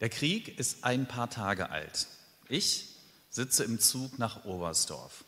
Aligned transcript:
Der 0.00 0.08
Krieg 0.08 0.58
ist 0.58 0.84
ein 0.84 1.06
paar 1.06 1.28
Tage 1.28 1.70
alt. 1.70 2.06
Ich 2.48 2.94
sitze 3.30 3.64
im 3.64 3.80
Zug 3.80 4.18
nach 4.18 4.44
Oberstdorf. 4.44 5.24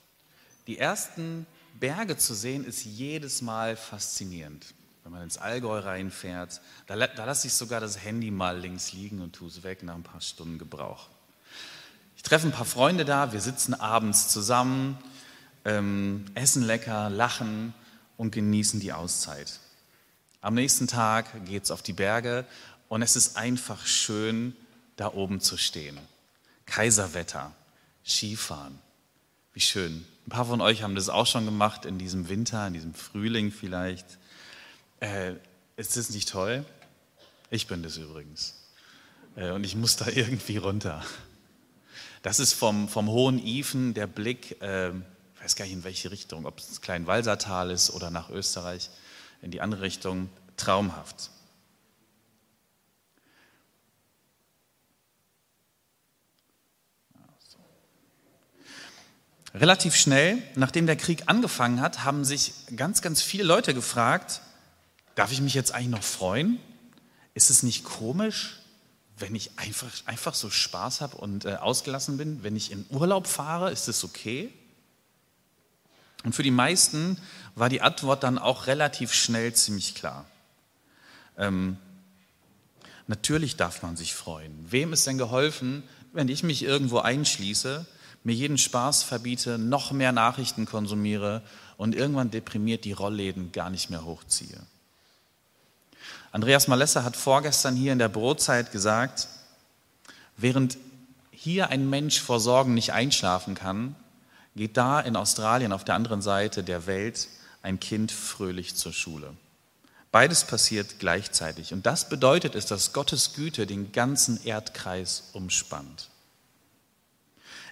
Die 0.66 0.78
ersten 0.78 1.46
Berge 1.79 2.16
zu 2.16 2.35
sehen 2.35 2.64
ist 2.64 2.85
jedes 2.85 3.43
Mal 3.43 3.77
faszinierend. 3.77 4.75
Wenn 5.03 5.12
man 5.12 5.22
ins 5.22 5.38
Allgäu 5.38 5.79
reinfährt, 5.80 6.61
da, 6.87 6.95
da 6.95 7.25
lasse 7.25 7.46
ich 7.46 7.54
sogar 7.54 7.80
das 7.80 8.04
Handy 8.04 8.30
mal 8.30 8.59
links 8.59 8.93
liegen 8.93 9.20
und 9.20 9.32
tue 9.32 9.48
es 9.48 9.62
weg 9.62 9.82
nach 9.82 9.95
ein 9.95 10.02
paar 10.02 10.20
Stunden 10.20 10.59
Gebrauch. 10.59 11.09
Ich 12.16 12.23
treffe 12.23 12.46
ein 12.46 12.52
paar 12.52 12.66
Freunde 12.66 13.05
da, 13.05 13.32
wir 13.32 13.41
sitzen 13.41 13.75
abends 13.75 14.29
zusammen, 14.29 14.98
ähm, 15.64 16.27
essen 16.34 16.62
lecker, 16.62 17.11
lachen 17.11 17.75
und 18.16 18.30
genießen 18.30 18.79
die 18.79 18.93
Auszeit. 18.93 19.59
Am 20.43 20.55
nächsten 20.55 20.87
Tag 20.87 21.46
geht 21.46 21.64
es 21.64 21.71
auf 21.71 21.82
die 21.82 21.93
Berge 21.93 22.45
und 22.91 23.02
es 23.02 23.14
ist 23.14 23.36
einfach 23.36 23.86
schön, 23.86 24.54
da 24.96 25.14
oben 25.14 25.40
zu 25.40 25.57
stehen. 25.57 25.96
Kaiserwetter, 26.67 27.54
Skifahren, 28.04 28.80
wie 29.54 29.61
schön. 29.61 30.04
Ein 30.26 30.30
paar 30.30 30.44
von 30.44 30.61
euch 30.61 30.82
haben 30.82 30.96
das 30.96 31.08
auch 31.08 31.26
schon 31.26 31.44
gemacht 31.44 31.85
in 31.85 31.99
diesem 31.99 32.28
Winter, 32.28 32.66
in 32.66 32.75
diesem 32.75 32.92
Frühling 32.92 33.53
vielleicht. 33.53 34.19
Äh, 34.98 35.34
ist 35.77 35.97
das 35.97 36.11
nicht 36.11 36.28
toll? 36.28 36.64
Ich 37.48 37.69
bin 37.69 37.84
das 37.84 37.97
übrigens. 37.97 38.55
Äh, 39.36 39.52
und 39.52 39.62
ich 39.62 39.77
muss 39.77 39.94
da 39.94 40.08
irgendwie 40.12 40.56
runter. 40.56 41.05
Das 42.22 42.41
ist 42.41 42.55
vom, 42.55 42.88
vom 42.88 43.08
Hohen 43.08 43.38
Ifen 43.38 43.94
der 43.94 44.08
Blick, 44.08 44.61
äh, 44.62 44.88
ich 44.88 45.44
weiß 45.44 45.55
gar 45.55 45.64
nicht 45.64 45.75
in 45.75 45.84
welche 45.84 46.11
Richtung, 46.11 46.44
ob 46.44 46.58
es 46.58 46.80
Kleinwalsertal 46.80 47.70
ist 47.70 47.91
oder 47.91 48.11
nach 48.11 48.30
Österreich, 48.30 48.91
in 49.42 49.52
die 49.52 49.61
andere 49.61 49.83
Richtung, 49.83 50.28
traumhaft. 50.56 51.30
Relativ 59.54 59.96
schnell, 59.96 60.40
nachdem 60.54 60.86
der 60.86 60.96
Krieg 60.96 61.24
angefangen 61.26 61.80
hat, 61.80 62.04
haben 62.04 62.24
sich 62.24 62.52
ganz, 62.76 63.02
ganz 63.02 63.20
viele 63.20 63.42
Leute 63.42 63.74
gefragt, 63.74 64.42
darf 65.16 65.32
ich 65.32 65.40
mich 65.40 65.54
jetzt 65.54 65.72
eigentlich 65.72 65.88
noch 65.88 66.04
freuen? 66.04 66.60
Ist 67.34 67.50
es 67.50 67.64
nicht 67.64 67.82
komisch, 67.82 68.60
wenn 69.18 69.34
ich 69.34 69.58
einfach, 69.58 69.88
einfach 70.06 70.34
so 70.34 70.50
Spaß 70.50 71.00
habe 71.00 71.16
und 71.16 71.46
äh, 71.46 71.56
ausgelassen 71.56 72.16
bin? 72.16 72.44
Wenn 72.44 72.54
ich 72.54 72.70
in 72.70 72.86
Urlaub 72.90 73.26
fahre, 73.26 73.72
ist 73.72 73.88
es 73.88 74.04
okay? 74.04 74.52
Und 76.22 76.34
für 76.34 76.44
die 76.44 76.52
meisten 76.52 77.18
war 77.56 77.68
die 77.68 77.82
Antwort 77.82 78.22
dann 78.22 78.38
auch 78.38 78.68
relativ 78.68 79.12
schnell 79.12 79.52
ziemlich 79.52 79.96
klar. 79.96 80.26
Ähm, 81.36 81.76
natürlich 83.08 83.56
darf 83.56 83.82
man 83.82 83.96
sich 83.96 84.14
freuen. 84.14 84.52
Wem 84.70 84.92
ist 84.92 85.08
denn 85.08 85.18
geholfen, 85.18 85.82
wenn 86.12 86.28
ich 86.28 86.44
mich 86.44 86.62
irgendwo 86.62 86.98
einschließe 86.98 87.84
mir 88.22 88.34
jeden 88.34 88.58
Spaß 88.58 89.02
verbiete, 89.02 89.58
noch 89.58 89.92
mehr 89.92 90.12
Nachrichten 90.12 90.66
konsumiere 90.66 91.42
und 91.76 91.94
irgendwann 91.94 92.30
deprimiert 92.30 92.84
die 92.84 92.92
Rollläden 92.92 93.52
gar 93.52 93.70
nicht 93.70 93.90
mehr 93.90 94.04
hochziehe. 94.04 94.60
Andreas 96.32 96.68
Malessa 96.68 97.02
hat 97.02 97.16
vorgestern 97.16 97.74
hier 97.74 97.92
in 97.92 97.98
der 97.98 98.08
Brotzeit 98.08 98.70
gesagt, 98.72 99.28
während 100.36 100.78
hier 101.30 101.70
ein 101.70 101.88
Mensch 101.88 102.20
vor 102.20 102.38
Sorgen 102.38 102.74
nicht 102.74 102.92
einschlafen 102.92 103.54
kann, 103.54 103.96
geht 104.55 104.77
da 104.77 105.00
in 105.00 105.16
Australien 105.16 105.72
auf 105.72 105.84
der 105.84 105.94
anderen 105.94 106.22
Seite 106.22 106.62
der 106.62 106.86
Welt 106.86 107.28
ein 107.62 107.80
Kind 107.80 108.12
fröhlich 108.12 108.74
zur 108.74 108.92
Schule. 108.92 109.32
Beides 110.12 110.44
passiert 110.44 110.98
gleichzeitig. 110.98 111.72
Und 111.72 111.86
das 111.86 112.08
bedeutet 112.08 112.55
es, 112.55 112.66
dass 112.66 112.92
Gottes 112.92 113.32
Güte 113.34 113.66
den 113.66 113.92
ganzen 113.92 114.44
Erdkreis 114.44 115.30
umspannt. 115.32 116.09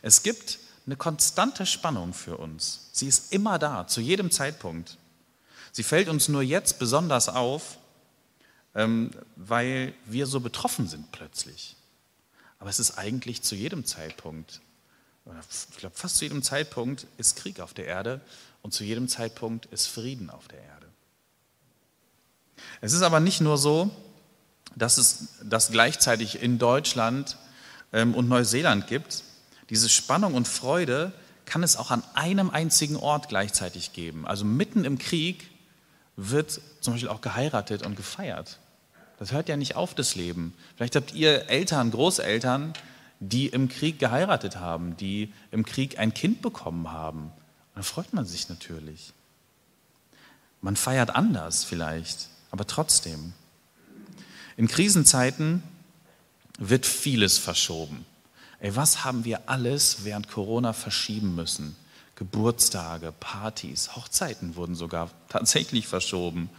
Es 0.02 0.22
gibt 0.22 0.58
eine 0.86 0.96
konstante 0.96 1.66
Spannung 1.66 2.14
für 2.14 2.36
uns. 2.36 2.88
Sie 2.92 3.06
ist 3.06 3.32
immer 3.32 3.58
da, 3.58 3.86
zu 3.86 4.00
jedem 4.00 4.30
Zeitpunkt. 4.30 4.96
Sie 5.72 5.82
fällt 5.82 6.08
uns 6.08 6.28
nur 6.28 6.42
jetzt 6.42 6.78
besonders 6.78 7.28
auf, 7.28 7.78
ähm, 8.74 9.10
weil 9.36 9.94
wir 10.06 10.26
so 10.26 10.40
betroffen 10.40 10.88
sind 10.88 11.12
plötzlich. 11.12 11.76
Aber 12.58 12.70
es 12.70 12.78
ist 12.78 12.98
eigentlich 12.98 13.42
zu 13.42 13.54
jedem 13.54 13.84
Zeitpunkt, 13.84 14.60
ich 15.70 15.76
glaube 15.76 15.94
fast 15.94 16.16
zu 16.16 16.24
jedem 16.24 16.42
Zeitpunkt 16.42 17.06
ist 17.18 17.36
Krieg 17.36 17.60
auf 17.60 17.74
der 17.74 17.86
Erde 17.86 18.22
und 18.62 18.72
zu 18.72 18.82
jedem 18.82 19.08
Zeitpunkt 19.08 19.66
ist 19.66 19.86
Frieden 19.86 20.30
auf 20.30 20.48
der 20.48 20.60
Erde. 20.60 20.86
Es 22.80 22.94
ist 22.94 23.02
aber 23.02 23.20
nicht 23.20 23.40
nur 23.40 23.58
so, 23.58 23.90
dass 24.74 24.96
es 24.96 25.28
das 25.42 25.70
gleichzeitig 25.70 26.42
in 26.42 26.58
Deutschland 26.58 27.36
ähm, 27.92 28.14
und 28.14 28.28
Neuseeland 28.28 28.86
gibt, 28.86 29.22
diese 29.70 29.88
Spannung 29.88 30.34
und 30.34 30.48
Freude 30.48 31.12
kann 31.44 31.62
es 31.62 31.76
auch 31.76 31.90
an 31.90 32.02
einem 32.14 32.50
einzigen 32.50 32.96
Ort 32.96 33.28
gleichzeitig 33.28 33.92
geben. 33.92 34.26
Also 34.26 34.44
mitten 34.44 34.84
im 34.84 34.98
Krieg 34.98 35.48
wird 36.16 36.60
zum 36.80 36.94
Beispiel 36.94 37.08
auch 37.08 37.20
geheiratet 37.20 37.84
und 37.84 37.96
gefeiert. 37.96 38.58
Das 39.18 39.32
hört 39.32 39.48
ja 39.48 39.56
nicht 39.56 39.74
auf, 39.74 39.94
das 39.94 40.14
Leben. 40.14 40.54
Vielleicht 40.76 40.96
habt 40.96 41.14
ihr 41.14 41.48
Eltern, 41.48 41.90
Großeltern, 41.90 42.72
die 43.20 43.48
im 43.48 43.68
Krieg 43.68 43.98
geheiratet 43.98 44.56
haben, 44.56 44.96
die 44.96 45.32
im 45.50 45.64
Krieg 45.64 45.98
ein 45.98 46.14
Kind 46.14 46.40
bekommen 46.42 46.92
haben. 46.92 47.32
Da 47.74 47.82
freut 47.82 48.12
man 48.12 48.26
sich 48.26 48.48
natürlich. 48.48 49.12
Man 50.60 50.76
feiert 50.76 51.14
anders 51.14 51.64
vielleicht, 51.64 52.28
aber 52.50 52.66
trotzdem. 52.66 53.32
In 54.56 54.68
Krisenzeiten 54.68 55.62
wird 56.58 56.86
vieles 56.86 57.38
verschoben. 57.38 58.04
Ey, 58.60 58.74
was 58.74 59.04
haben 59.04 59.24
wir 59.24 59.48
alles 59.48 60.04
während 60.04 60.28
Corona 60.28 60.72
verschieben 60.72 61.34
müssen? 61.34 61.76
Geburtstage, 62.16 63.12
Partys, 63.20 63.94
Hochzeiten 63.94 64.56
wurden 64.56 64.74
sogar 64.74 65.10
tatsächlich 65.28 65.86
verschoben. 65.86 66.50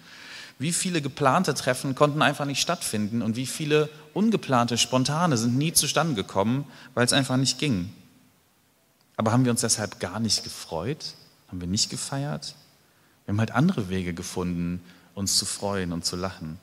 Wie 0.57 0.73
viele 0.73 1.01
geplante 1.01 1.53
Treffen 1.53 1.95
konnten 1.95 2.21
einfach 2.21 2.45
nicht 2.45 2.61
stattfinden 2.61 3.21
und 3.21 3.35
wie 3.35 3.45
viele 3.45 3.89
ungeplante, 4.13 4.77
spontane 4.77 5.37
sind 5.37 5.57
nie 5.57 5.73
zustande 5.73 6.15
gekommen, 6.15 6.65
weil 6.93 7.05
es 7.05 7.13
einfach 7.13 7.37
nicht 7.37 7.59
ging. 7.59 7.93
Aber 9.15 9.31
haben 9.31 9.43
wir 9.43 9.51
uns 9.51 9.61
deshalb 9.61 9.99
gar 9.99 10.19
nicht 10.19 10.43
gefreut? 10.43 11.15
Haben 11.49 11.61
wir 11.61 11.67
nicht 11.67 11.89
gefeiert? 11.89 12.55
Wir 13.25 13.33
haben 13.33 13.39
halt 13.39 13.51
andere 13.51 13.89
Wege 13.89 14.13
gefunden, 14.13 14.81
uns 15.15 15.37
zu 15.37 15.45
freuen 15.45 15.91
und 15.91 16.05
zu 16.05 16.15
lachen. 16.15 16.57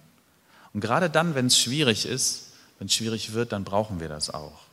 Und 0.73 0.81
gerade 0.81 1.09
dann, 1.09 1.35
wenn 1.35 1.47
es 1.47 1.59
schwierig 1.59 2.07
ist, 2.07 2.53
wenn 2.79 2.87
es 2.87 2.95
schwierig 2.95 3.33
wird, 3.33 3.53
dann 3.53 3.65
brauchen 3.65 4.01
wir 4.01 4.09
das 4.09 4.31
auch. 4.31 4.66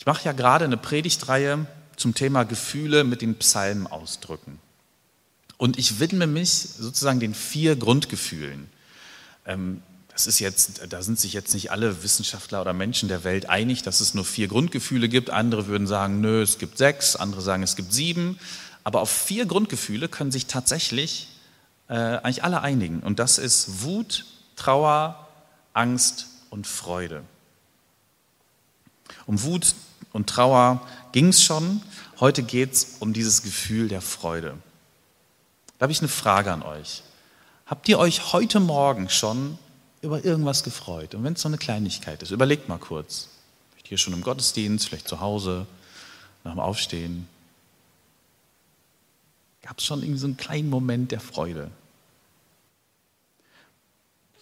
Ich 0.00 0.06
mache 0.06 0.24
ja 0.24 0.32
gerade 0.32 0.64
eine 0.64 0.78
Predigtreihe 0.78 1.66
zum 1.94 2.14
Thema 2.14 2.44
Gefühle 2.44 3.04
mit 3.04 3.20
den 3.20 3.34
Psalmen 3.34 3.86
ausdrücken. 3.86 4.58
Und 5.58 5.78
ich 5.78 6.00
widme 6.00 6.26
mich 6.26 6.50
sozusagen 6.50 7.20
den 7.20 7.34
vier 7.34 7.76
Grundgefühlen. 7.76 8.70
Ähm, 9.44 9.82
das 10.08 10.26
ist 10.26 10.38
jetzt, 10.38 10.80
da 10.88 11.02
sind 11.02 11.20
sich 11.20 11.34
jetzt 11.34 11.52
nicht 11.52 11.70
alle 11.70 12.02
Wissenschaftler 12.02 12.62
oder 12.62 12.72
Menschen 12.72 13.10
der 13.10 13.24
Welt 13.24 13.50
einig, 13.50 13.82
dass 13.82 14.00
es 14.00 14.14
nur 14.14 14.24
vier 14.24 14.48
Grundgefühle 14.48 15.06
gibt. 15.10 15.28
Andere 15.28 15.66
würden 15.66 15.86
sagen, 15.86 16.22
nö, 16.22 16.40
es 16.40 16.56
gibt 16.56 16.78
sechs, 16.78 17.14
andere 17.14 17.42
sagen, 17.42 17.62
es 17.62 17.76
gibt 17.76 17.92
sieben. 17.92 18.38
Aber 18.84 19.02
auf 19.02 19.10
vier 19.10 19.44
Grundgefühle 19.44 20.08
können 20.08 20.32
sich 20.32 20.46
tatsächlich 20.46 21.28
äh, 21.88 21.92
eigentlich 21.92 22.42
alle 22.42 22.62
einigen. 22.62 23.00
Und 23.00 23.18
das 23.18 23.36
ist 23.36 23.82
Wut, 23.82 24.24
Trauer, 24.56 25.28
Angst 25.74 26.28
und 26.48 26.66
Freude. 26.66 27.22
Um 29.26 29.42
Wut 29.42 29.74
und 30.12 30.28
Trauer 30.28 30.86
ging 31.12 31.28
es 31.28 31.42
schon. 31.42 31.82
Heute 32.18 32.42
geht 32.42 32.72
es 32.72 32.96
um 33.00 33.12
dieses 33.12 33.42
Gefühl 33.42 33.88
der 33.88 34.00
Freude. 34.00 34.56
Da 35.78 35.84
habe 35.84 35.92
ich 35.92 36.00
eine 36.00 36.08
Frage 36.08 36.52
an 36.52 36.62
euch. 36.62 37.02
Habt 37.66 37.88
ihr 37.88 37.98
euch 37.98 38.32
heute 38.32 38.60
Morgen 38.60 39.08
schon 39.08 39.58
über 40.02 40.24
irgendwas 40.24 40.62
gefreut? 40.64 41.14
Und 41.14 41.24
wenn 41.24 41.34
es 41.34 41.42
so 41.42 41.48
eine 41.48 41.58
Kleinigkeit 41.58 42.22
ist, 42.22 42.30
überlegt 42.30 42.68
mal 42.68 42.78
kurz. 42.78 43.28
Vielleicht 43.72 43.88
hier 43.88 43.98
schon 43.98 44.12
im 44.12 44.22
Gottesdienst, 44.22 44.88
vielleicht 44.88 45.08
zu 45.08 45.20
Hause, 45.20 45.66
nach 46.44 46.52
dem 46.52 46.60
Aufstehen. 46.60 47.28
Gab 49.62 49.78
es 49.78 49.84
schon 49.84 50.02
irgendwie 50.02 50.18
so 50.18 50.26
einen 50.26 50.36
kleinen 50.36 50.68
Moment 50.68 51.12
der 51.12 51.20
Freude? 51.20 51.70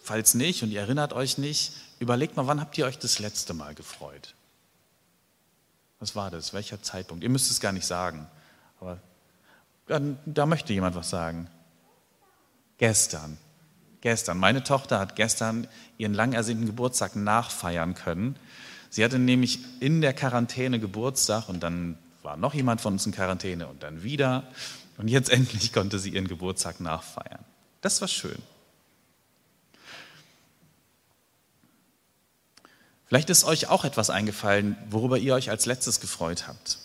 Falls 0.03 0.33
nicht 0.33 0.63
und 0.63 0.71
ihr 0.71 0.81
erinnert 0.81 1.13
euch 1.13 1.37
nicht, 1.37 1.73
überlegt 1.99 2.35
mal, 2.35 2.47
wann 2.47 2.59
habt 2.59 2.77
ihr 2.77 2.85
euch 2.85 2.97
das 2.97 3.19
letzte 3.19 3.53
Mal 3.53 3.75
gefreut? 3.75 4.33
Was 5.99 6.15
war 6.15 6.31
das? 6.31 6.53
Welcher 6.53 6.81
Zeitpunkt? 6.81 7.23
Ihr 7.23 7.29
müsst 7.29 7.51
es 7.51 7.59
gar 7.59 7.71
nicht 7.71 7.85
sagen. 7.85 8.27
Aber 8.79 8.99
ja, 9.87 9.99
da 10.25 10.45
möchte 10.45 10.73
jemand 10.73 10.95
was 10.95 11.09
sagen. 11.09 11.49
Gestern. 12.77 13.37
Gestern. 14.01 14.37
Meine 14.37 14.63
Tochter 14.63 14.99
hat 14.99 15.15
gestern 15.15 15.67
ihren 15.97 16.13
lang 16.13 16.31
ersehnten 16.33 16.65
Geburtstag 16.65 17.15
nachfeiern 17.15 17.95
können. 17.95 18.37
Sie 18.89 19.03
hatte 19.03 19.19
nämlich 19.19 19.59
in 19.81 20.01
der 20.01 20.13
Quarantäne 20.13 20.79
Geburtstag 20.79 21.49
und 21.49 21.61
dann 21.61 21.97
war 22.23 22.37
noch 22.37 22.53
jemand 22.53 22.81
von 22.81 22.93
uns 22.93 23.05
in 23.05 23.11
Quarantäne 23.11 23.67
und 23.67 23.83
dann 23.83 24.03
wieder. 24.03 24.43
Und 24.97 25.09
jetzt 25.09 25.29
endlich 25.33 25.73
konnte 25.73 25.99
sie 25.99 26.11
ihren 26.11 26.27
Geburtstag 26.27 26.79
nachfeiern. 26.79 27.43
Das 27.81 27.99
war 27.99 28.07
schön. 28.07 28.41
Vielleicht 33.09 33.31
ist 33.31 33.43
euch 33.43 33.67
auch 33.69 33.85
etwas 33.85 34.11
eingefallen, 34.11 34.77
worüber 34.91 35.17
ihr 35.17 35.33
euch 35.33 35.49
als 35.49 35.65
letztes 35.65 35.99
gefreut 35.99 36.47
habt. 36.47 36.77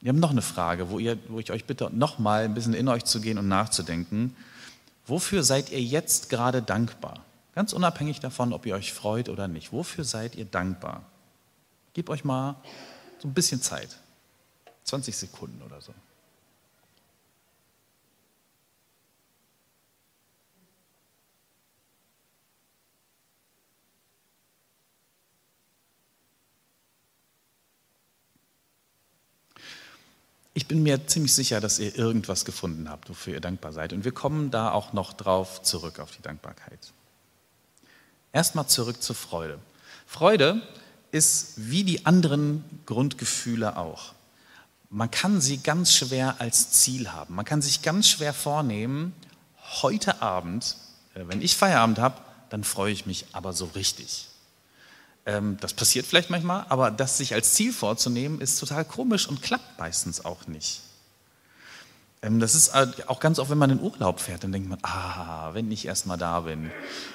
Wir 0.00 0.08
haben 0.08 0.18
noch 0.18 0.32
eine 0.32 0.42
Frage, 0.42 0.90
wo, 0.90 0.98
ihr, 0.98 1.16
wo 1.28 1.38
ich 1.38 1.52
euch 1.52 1.64
bitte, 1.64 1.88
nochmal 1.92 2.44
ein 2.44 2.54
bisschen 2.54 2.74
in 2.74 2.88
euch 2.88 3.04
zu 3.04 3.20
gehen 3.20 3.38
und 3.38 3.46
nachzudenken. 3.46 4.34
Wofür 5.06 5.44
seid 5.44 5.70
ihr 5.70 5.80
jetzt 5.80 6.28
gerade 6.28 6.60
dankbar? 6.60 7.24
Ganz 7.54 7.72
unabhängig 7.72 8.18
davon, 8.18 8.52
ob 8.52 8.66
ihr 8.66 8.74
euch 8.74 8.92
freut 8.92 9.28
oder 9.28 9.46
nicht. 9.46 9.72
Wofür 9.72 10.02
seid 10.02 10.34
ihr 10.34 10.44
dankbar? 10.44 11.04
Gebt 11.94 12.10
euch 12.10 12.24
mal 12.24 12.56
so 13.20 13.28
ein 13.28 13.34
bisschen 13.34 13.62
Zeit. 13.62 13.96
20 14.84 15.16
Sekunden 15.16 15.62
oder 15.62 15.80
so. 15.80 15.94
Ich 30.60 30.66
bin 30.66 30.82
mir 30.82 31.06
ziemlich 31.06 31.34
sicher, 31.34 31.58
dass 31.58 31.78
ihr 31.78 31.96
irgendwas 31.96 32.44
gefunden 32.44 32.90
habt, 32.90 33.08
wofür 33.08 33.32
ihr 33.32 33.40
dankbar 33.40 33.72
seid. 33.72 33.94
Und 33.94 34.04
wir 34.04 34.12
kommen 34.12 34.50
da 34.50 34.72
auch 34.72 34.92
noch 34.92 35.14
drauf 35.14 35.62
zurück 35.62 35.98
auf 35.98 36.10
die 36.14 36.20
Dankbarkeit. 36.20 36.92
Erstmal 38.30 38.66
zurück 38.66 39.02
zur 39.02 39.16
Freude. 39.16 39.58
Freude 40.06 40.60
ist 41.12 41.54
wie 41.56 41.82
die 41.82 42.04
anderen 42.04 42.62
Grundgefühle 42.84 43.78
auch. 43.78 44.12
Man 44.90 45.10
kann 45.10 45.40
sie 45.40 45.56
ganz 45.56 45.94
schwer 45.94 46.42
als 46.42 46.72
Ziel 46.72 47.10
haben. 47.10 47.36
Man 47.36 47.46
kann 47.46 47.62
sich 47.62 47.80
ganz 47.80 48.06
schwer 48.06 48.34
vornehmen, 48.34 49.14
heute 49.80 50.20
Abend, 50.20 50.76
äh, 51.14 51.22
wenn 51.24 51.40
ich 51.40 51.56
Feierabend 51.56 51.98
habe, 51.98 52.20
dann 52.50 52.64
freue 52.64 52.92
ich 52.92 53.06
mich 53.06 53.24
aber 53.32 53.54
so 53.54 53.64
richtig. 53.74 54.28
Ähm, 55.26 55.56
das 55.60 55.74
passiert 55.74 56.06
vielleicht 56.06 56.30
manchmal, 56.30 56.66
aber 56.68 56.90
das 56.90 57.18
sich 57.18 57.34
als 57.34 57.54
Ziel 57.54 57.72
vorzunehmen, 57.72 58.40
ist 58.40 58.58
total 58.58 58.84
komisch 58.84 59.28
und 59.28 59.42
klappt 59.42 59.78
meistens 59.78 60.24
auch 60.24 60.46
nicht. 60.46 60.80
Ähm, 62.22 62.40
das 62.40 62.54
ist 62.54 62.74
auch 63.08 63.20
ganz 63.20 63.38
oft, 63.38 63.50
wenn 63.50 63.58
man 63.58 63.70
in 63.70 63.80
Urlaub 63.80 64.20
fährt, 64.20 64.44
dann 64.44 64.52
denkt 64.52 64.68
man, 64.68 64.78
ah, 64.82 65.50
wenn 65.52 65.70
ich 65.70 65.86
erst 65.86 66.06
mal 66.06 66.16
da 66.16 66.40
bin. 66.40 66.64
Und 66.64 66.72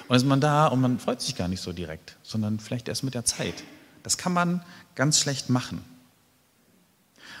dann 0.08 0.16
ist 0.16 0.26
man 0.26 0.40
da 0.40 0.66
und 0.66 0.80
man 0.80 0.98
freut 0.98 1.20
sich 1.20 1.36
gar 1.36 1.48
nicht 1.48 1.60
so 1.60 1.72
direkt, 1.72 2.16
sondern 2.22 2.60
vielleicht 2.60 2.88
erst 2.88 3.02
mit 3.02 3.14
der 3.14 3.24
Zeit. 3.24 3.64
Das 4.02 4.18
kann 4.18 4.32
man 4.32 4.64
ganz 4.94 5.18
schlecht 5.18 5.50
machen. 5.50 5.84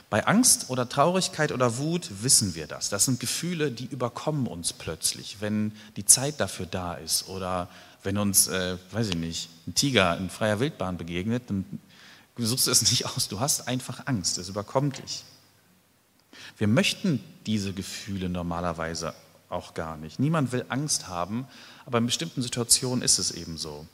Bei 0.08 0.24
Angst 0.24 0.70
oder 0.70 0.88
Traurigkeit 0.88 1.50
oder 1.50 1.78
Wut 1.78 2.22
wissen 2.22 2.54
wir 2.54 2.68
das. 2.68 2.90
Das 2.90 3.04
sind 3.06 3.18
Gefühle, 3.18 3.72
die 3.72 3.86
überkommen 3.86 4.46
uns 4.46 4.72
plötzlich, 4.72 5.38
wenn 5.40 5.72
die 5.96 6.04
Zeit 6.04 6.38
dafür 6.38 6.66
da 6.66 6.94
ist 6.94 7.28
oder 7.28 7.68
wenn 8.06 8.16
uns, 8.18 8.46
äh, 8.46 8.78
weiß 8.92 9.08
ich 9.08 9.16
nicht, 9.16 9.50
ein 9.66 9.74
Tiger 9.74 10.16
in 10.16 10.30
freier 10.30 10.60
Wildbahn 10.60 10.96
begegnet, 10.96 11.42
dann 11.48 11.64
suchst 12.38 12.68
du 12.68 12.70
es 12.70 12.88
nicht 12.90 13.04
aus. 13.04 13.28
Du 13.28 13.40
hast 13.40 13.68
einfach 13.68 14.06
Angst, 14.06 14.38
es 14.38 14.48
überkommt 14.48 14.98
dich. 14.98 15.24
Wir 16.56 16.68
möchten 16.68 17.22
diese 17.46 17.72
Gefühle 17.72 18.28
normalerweise 18.28 19.12
auch 19.48 19.74
gar 19.74 19.96
nicht. 19.96 20.20
Niemand 20.20 20.52
will 20.52 20.64
Angst 20.68 21.08
haben, 21.08 21.46
aber 21.84 21.98
in 21.98 22.06
bestimmten 22.06 22.42
Situationen 22.42 23.02
ist 23.02 23.18
es 23.18 23.32
eben 23.32 23.58
so. 23.58 23.86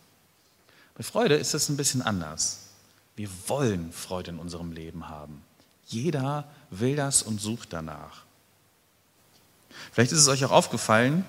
Bei 0.94 1.03
Freude 1.03 1.37
ist 1.37 1.55
es 1.55 1.70
ein 1.70 1.79
bisschen 1.79 2.03
anders. 2.03 2.69
Wir 3.17 3.31
wollen 3.47 3.93
Freude 3.93 4.31
in 4.31 4.38
unserem 4.38 4.73
Leben 4.73 5.08
haben. 5.08 5.43
Jeder 5.87 6.44
will 6.70 6.97
das 6.97 7.23
und 7.23 7.41
sucht 7.41 7.73
danach. 7.73 8.25
Vielleicht 9.91 10.12
ist 10.12 10.20
es 10.20 10.29
euch 10.29 10.44
auch 10.44 10.50
aufgefallen, 10.50 11.25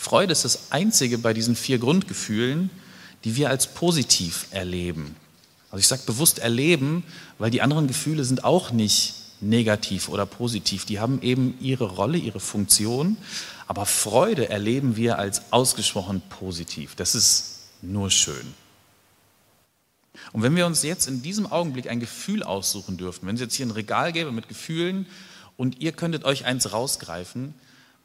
Freude 0.00 0.32
ist 0.32 0.46
das 0.46 0.72
einzige 0.72 1.18
bei 1.18 1.34
diesen 1.34 1.54
vier 1.54 1.78
Grundgefühlen, 1.78 2.70
die 3.24 3.36
wir 3.36 3.50
als 3.50 3.74
positiv 3.74 4.46
erleben. 4.50 5.14
Also 5.70 5.80
ich 5.80 5.88
sage 5.88 6.04
bewusst 6.06 6.38
erleben, 6.38 7.04
weil 7.36 7.50
die 7.50 7.60
anderen 7.60 7.86
Gefühle 7.86 8.24
sind 8.24 8.42
auch 8.42 8.70
nicht 8.70 9.12
negativ 9.42 10.08
oder 10.08 10.24
positiv. 10.24 10.86
Die 10.86 11.00
haben 11.00 11.20
eben 11.20 11.54
ihre 11.60 11.84
Rolle, 11.84 12.16
ihre 12.16 12.40
Funktion. 12.40 13.18
Aber 13.66 13.84
Freude 13.84 14.48
erleben 14.48 14.96
wir 14.96 15.18
als 15.18 15.52
ausgesprochen 15.52 16.22
positiv. 16.30 16.94
Das 16.94 17.14
ist 17.14 17.58
nur 17.82 18.10
schön. 18.10 18.54
Und 20.32 20.42
wenn 20.42 20.56
wir 20.56 20.64
uns 20.64 20.82
jetzt 20.82 21.08
in 21.08 21.20
diesem 21.20 21.46
Augenblick 21.46 21.90
ein 21.90 22.00
Gefühl 22.00 22.42
aussuchen 22.42 22.96
dürften, 22.96 23.26
wenn 23.26 23.34
es 23.34 23.42
jetzt 23.42 23.54
hier 23.54 23.66
ein 23.66 23.70
Regal 23.70 24.14
gäbe 24.14 24.32
mit 24.32 24.48
Gefühlen 24.48 25.04
und 25.58 25.82
ihr 25.82 25.92
könntet 25.92 26.24
euch 26.24 26.46
eins 26.46 26.72
rausgreifen, 26.72 27.52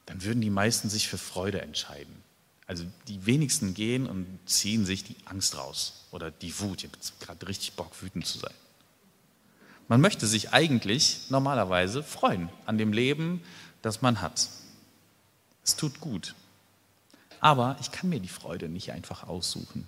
dann 0.06 0.24
würden 0.24 0.42
die 0.42 0.50
meisten 0.50 0.90
sich 0.90 1.08
für 1.08 1.18
Freude 1.18 1.62
entscheiden. 1.62 2.24
Also 2.68 2.84
die 3.08 3.26
wenigsten 3.26 3.74
gehen 3.74 4.08
und 4.08 4.26
ziehen 4.46 4.86
sich 4.86 5.04
die 5.04 5.16
Angst 5.26 5.58
raus 5.58 6.06
oder 6.12 6.32
die 6.32 6.60
Wut. 6.60 6.84
Ich 6.84 6.90
habe 6.90 6.98
gerade 7.20 7.48
richtig 7.48 7.74
Bock, 7.74 8.02
wütend 8.02 8.26
zu 8.26 8.40
sein. 8.40 8.54
Man 9.88 10.02
möchte 10.02 10.26
sich 10.26 10.52
eigentlich 10.52 11.30
normalerweise 11.30 12.02
freuen 12.02 12.50
an 12.66 12.80
dem 12.80 12.92
Leben, 12.92 13.42
das 13.84 14.02
man 14.02 14.22
hat. 14.22 14.50
Es 15.64 15.76
tut 15.76 16.00
gut. 16.00 16.34
Aber 17.40 17.78
ich 17.80 17.92
kann 17.92 18.10
mir 18.10 18.20
die 18.20 18.28
Freude 18.28 18.68
nicht 18.68 18.92
einfach 18.92 19.28
aussuchen. 19.28 19.88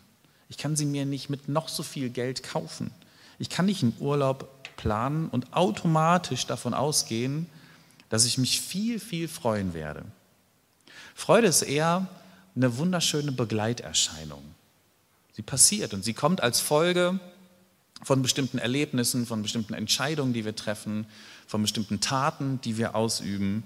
Ich 0.49 0.57
kann 0.57 0.75
sie 0.75 0.85
mir 0.85 1.05
nicht 1.05 1.29
mit 1.29 1.49
noch 1.49 1.69
so 1.69 1.81
viel 1.81 2.09
Geld 2.09 2.43
kaufen. 2.43 2.91
Ich 3.39 3.49
kann 3.49 3.65
nicht 3.65 3.81
einen 3.81 3.95
Urlaub 3.99 4.75
planen 4.77 5.29
und 5.29 5.53
automatisch 5.53 6.45
davon 6.45 6.75
ausgehen, 6.75 7.49
dass 8.09 8.25
ich 8.25 8.37
mich 8.37 8.61
viel, 8.61 8.99
viel 8.99 9.27
freuen 9.27 9.73
werde. 9.73 10.03
Freude 11.15 11.47
ist 11.47 11.61
eher 11.61 12.07
eine 12.55 12.77
wunderschöne 12.77 13.31
Begleiterscheinung. 13.31 14.43
Sie 15.33 15.41
passiert 15.41 15.93
und 15.93 16.03
sie 16.03 16.13
kommt 16.13 16.41
als 16.41 16.59
Folge 16.59 17.19
von 18.03 18.21
bestimmten 18.21 18.57
Erlebnissen, 18.57 19.25
von 19.25 19.41
bestimmten 19.41 19.73
Entscheidungen, 19.73 20.33
die 20.33 20.45
wir 20.45 20.55
treffen, 20.55 21.05
von 21.47 21.61
bestimmten 21.61 21.99
Taten, 21.99 22.61
die 22.61 22.77
wir 22.77 22.95
ausüben. 22.95 23.63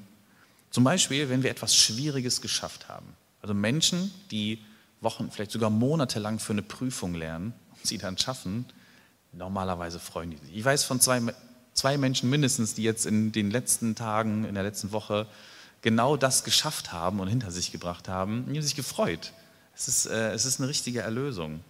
Zum 0.70 0.84
Beispiel, 0.84 1.30
wenn 1.30 1.44
wir 1.44 1.52
etwas 1.52 1.76
Schwieriges 1.76 2.42
geschafft 2.42 2.88
haben. 2.88 3.08
Also 3.42 3.54
Menschen, 3.54 4.12
die 4.32 4.60
Wochen, 5.02 5.32
vielleicht 5.32 5.52
sogar 5.52 5.70
Monate 5.70 6.20
lang 6.20 6.40
für 6.40 6.54
eine 6.54 6.62
Prüfung 6.62 7.16
lernen 7.16 7.54
und 7.72 7.88
sie 7.88 7.98
dann 7.98 8.18
schaffen, 8.18 8.66
normalerweise 9.34 10.00
freuen 10.00 10.32
die 10.32 10.38
sich. 10.38 10.56
Ich 10.56 10.64
weiß 10.64 10.84
von 10.84 11.00
zwei 11.00 11.22
zwei 11.74 11.98
Menschen 11.98 12.30
mindestens, 12.30 12.74
die 12.74 12.84
jetzt 12.84 13.06
in 13.06 13.32
den 13.32 13.52
letzten 13.52 13.96
Tagen, 13.96 14.46
in 14.46 14.54
der 14.54 14.64
letzten 14.64 14.92
Woche 14.92 15.28
genau 15.82 16.18
das 16.18 16.44
geschafft 16.44 16.92
haben 16.92 17.20
und 17.20 17.28
hinter 17.28 17.52
sich 17.52 17.72
gebracht 17.72 18.08
haben, 18.08 18.46
die 18.50 18.58
haben 18.58 18.64
sich 18.64 18.76
gefreut. 18.76 19.34
Es 19.76 19.88
ist, 19.88 20.06
äh, 20.06 20.32
es 20.32 20.46
ist 20.46 20.60
eine 20.60 20.70
richtige 20.70 21.02
Erlösung. 21.02 21.62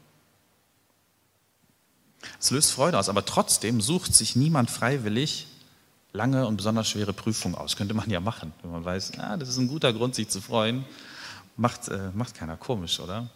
Es 2.39 2.51
löst 2.51 2.71
Freude 2.71 2.99
aus, 2.99 3.09
aber 3.09 3.25
trotzdem 3.25 3.81
sucht 3.81 4.13
sich 4.13 4.35
niemand 4.35 4.69
freiwillig 4.69 5.47
lange 6.13 6.45
und 6.45 6.57
besonders 6.57 6.89
schwere 6.89 7.13
Prüfungen 7.13 7.55
aus. 7.55 7.75
Könnte 7.75 7.93
man 7.93 8.09
ja 8.09 8.19
machen, 8.19 8.53
wenn 8.61 8.71
man 8.71 8.83
weiß, 8.85 9.13
ah, 9.19 9.37
das 9.37 9.49
ist 9.49 9.57
ein 9.57 9.67
guter 9.67 9.93
Grund, 9.93 10.13
sich 10.15 10.27
zu 10.27 10.41
freuen. 10.41 10.85
Macht, 11.57 11.87
äh, 11.87 12.09
macht 12.13 12.35
keiner 12.35 12.57
komisch, 12.57 12.99
oder? 12.99 13.29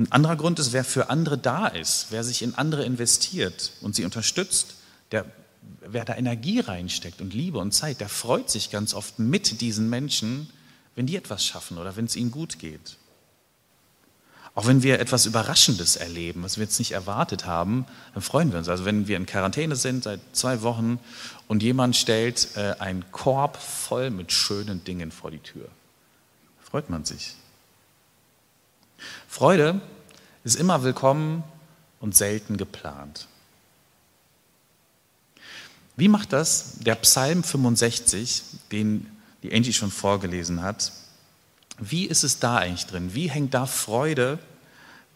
Ein 0.00 0.10
anderer 0.12 0.36
Grund 0.36 0.58
ist, 0.58 0.72
wer 0.72 0.82
für 0.82 1.10
andere 1.10 1.36
da 1.36 1.66
ist, 1.66 2.06
wer 2.08 2.24
sich 2.24 2.40
in 2.40 2.54
andere 2.54 2.86
investiert 2.86 3.72
und 3.82 3.94
sie 3.94 4.06
unterstützt, 4.06 4.76
der, 5.12 5.26
wer 5.82 6.06
da 6.06 6.16
Energie 6.16 6.60
reinsteckt 6.60 7.20
und 7.20 7.34
Liebe 7.34 7.58
und 7.58 7.72
Zeit, 7.72 8.00
der 8.00 8.08
freut 8.08 8.48
sich 8.48 8.70
ganz 8.70 8.94
oft 8.94 9.18
mit 9.18 9.60
diesen 9.60 9.90
Menschen, 9.90 10.48
wenn 10.94 11.04
die 11.04 11.16
etwas 11.16 11.44
schaffen 11.44 11.76
oder 11.76 11.96
wenn 11.96 12.06
es 12.06 12.16
ihnen 12.16 12.30
gut 12.30 12.58
geht. 12.58 12.96
Auch 14.54 14.66
wenn 14.66 14.82
wir 14.82 15.00
etwas 15.00 15.26
Überraschendes 15.26 15.96
erleben, 15.96 16.44
was 16.44 16.56
wir 16.56 16.64
jetzt 16.64 16.78
nicht 16.78 16.92
erwartet 16.92 17.44
haben, 17.44 17.84
dann 18.14 18.22
freuen 18.22 18.52
wir 18.52 18.58
uns. 18.58 18.70
Also 18.70 18.86
wenn 18.86 19.06
wir 19.06 19.18
in 19.18 19.26
Quarantäne 19.26 19.76
sind 19.76 20.04
seit 20.04 20.20
zwei 20.32 20.62
Wochen 20.62 20.98
und 21.46 21.62
jemand 21.62 21.94
stellt 21.94 22.56
äh, 22.56 22.74
einen 22.78 23.04
Korb 23.12 23.58
voll 23.58 24.08
mit 24.08 24.32
schönen 24.32 24.82
Dingen 24.82 25.12
vor 25.12 25.30
die 25.30 25.40
Tür, 25.40 25.68
freut 26.62 26.88
man 26.88 27.04
sich. 27.04 27.34
Freude 29.28 29.80
ist 30.44 30.56
immer 30.56 30.82
willkommen 30.82 31.44
und 32.00 32.16
selten 32.16 32.56
geplant. 32.56 33.26
Wie 35.96 36.08
macht 36.08 36.32
das 36.32 36.78
der 36.80 36.94
Psalm 36.94 37.42
65, 37.42 38.42
den 38.72 39.06
die 39.42 39.52
Angie 39.52 39.72
schon 39.72 39.90
vorgelesen 39.90 40.62
hat? 40.62 40.92
Wie 41.78 42.06
ist 42.06 42.24
es 42.24 42.38
da 42.38 42.56
eigentlich 42.56 42.86
drin? 42.86 43.14
Wie 43.14 43.30
hängt 43.30 43.54
da 43.54 43.66
Freude, 43.66 44.38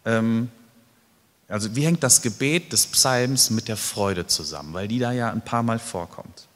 ähm, 0.05 0.51
also 1.49 1.75
wie 1.77 1.85
hängt 1.85 2.03
das 2.03 2.23
Gebet 2.23 2.73
des 2.73 2.87
Psalms 2.87 3.51
mit 3.51 3.69
der 3.69 3.77
Freude 3.77 4.27
zusammen? 4.27 4.73
Weil 4.75 4.89
die 4.89 4.99
da 4.99 5.13
ja 5.13 5.31
ein 5.31 5.45
paar 5.45 5.63
Mal 5.63 5.79
vorkommt. 5.79 6.49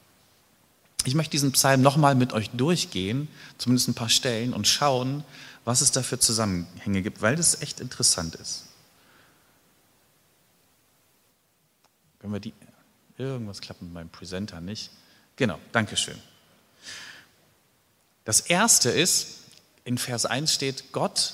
Ich 1.05 1.15
möchte 1.15 1.31
diesen 1.31 1.51
Psalm 1.53 1.81
nochmal 1.81 2.15
mit 2.15 2.33
euch 2.33 2.49
durchgehen, 2.51 3.29
zumindest 3.57 3.87
ein 3.87 3.93
paar 3.93 4.09
Stellen, 4.09 4.53
und 4.53 4.67
schauen, 4.67 5.23
was 5.65 5.81
es 5.81 5.91
da 5.91 6.03
für 6.03 6.19
Zusammenhänge 6.19 7.01
gibt, 7.01 7.21
weil 7.21 7.35
das 7.35 7.61
echt 7.61 7.79
interessant 7.79 8.35
ist. 8.35 8.65
Können 12.19 12.33
wir 12.33 12.39
die, 12.39 12.53
irgendwas 13.17 13.61
klappt 13.61 13.81
mit 13.81 13.93
meinem 13.93 14.09
Presenter 14.09 14.61
nicht? 14.61 14.91
Genau, 15.35 15.59
Dankeschön. 15.71 16.19
Das 18.25 18.41
erste 18.41 18.89
ist, 18.89 19.39
in 19.85 19.97
Vers 19.97 20.25
1 20.25 20.53
steht, 20.53 20.91
Gott, 20.91 21.33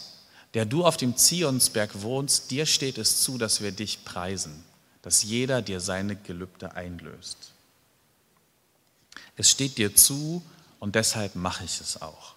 der 0.53 0.65
du 0.65 0.85
auf 0.85 0.95
dem 0.95 1.17
Zionsberg 1.17 2.01
wohnst, 2.01 2.51
dir 2.51 2.65
steht 2.65 2.97
es 2.97 3.21
zu, 3.21 3.37
dass 3.37 3.61
wir 3.61 3.71
dich 3.71 4.05
preisen, 4.05 4.63
dass 5.01 5.23
jeder 5.23 5.61
dir 5.61 5.81
seine 5.81 6.15
Gelübde 6.15 6.75
einlöst. 6.75 7.51
Es 9.35 9.49
steht 9.49 9.77
dir 9.77 9.95
zu 9.95 10.41
und 10.79 10.95
deshalb 10.95 11.35
mache 11.35 11.65
ich 11.65 11.81
es 11.81 12.01
auch. 12.01 12.34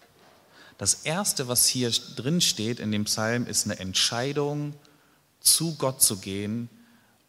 Das 0.79 0.95
Erste, 0.95 1.49
was 1.49 1.67
hier 1.67 1.91
drin 2.17 2.41
steht 2.41 2.79
in 2.79 2.93
dem 2.93 3.05
Psalm, 3.05 3.47
ist 3.47 3.67
eine 3.67 3.79
Entscheidung, 3.79 4.75
zu 5.41 5.75
Gott 5.75 6.01
zu 6.01 6.19
gehen 6.19 6.69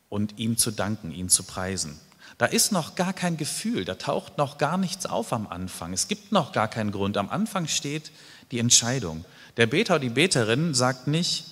und 0.07 0.37
ihm 0.37 0.55
zu 0.57 0.71
danken, 0.71 1.11
ihn 1.11 1.29
zu 1.29 1.43
preisen. 1.43 1.99
Da 2.37 2.45
ist 2.45 2.71
noch 2.71 2.95
gar 2.95 3.11
kein 3.11 3.37
Gefühl, 3.37 3.85
da 3.85 3.95
taucht 3.95 4.37
noch 4.37 4.57
gar 4.59 4.77
nichts 4.77 5.05
auf 5.05 5.33
am 5.33 5.47
Anfang. 5.47 5.93
Es 5.93 6.07
gibt 6.07 6.31
noch 6.31 6.51
gar 6.51 6.67
keinen 6.67 6.91
Grund. 6.91 7.17
Am 7.17 7.29
Anfang 7.29 7.67
steht 7.67 8.11
die 8.51 8.59
Entscheidung. 8.59 9.25
Der 9.57 9.67
Beter 9.67 9.95
oder 9.95 10.01
die 10.01 10.09
Beterin 10.09 10.73
sagt 10.73 11.07
nicht, 11.07 11.45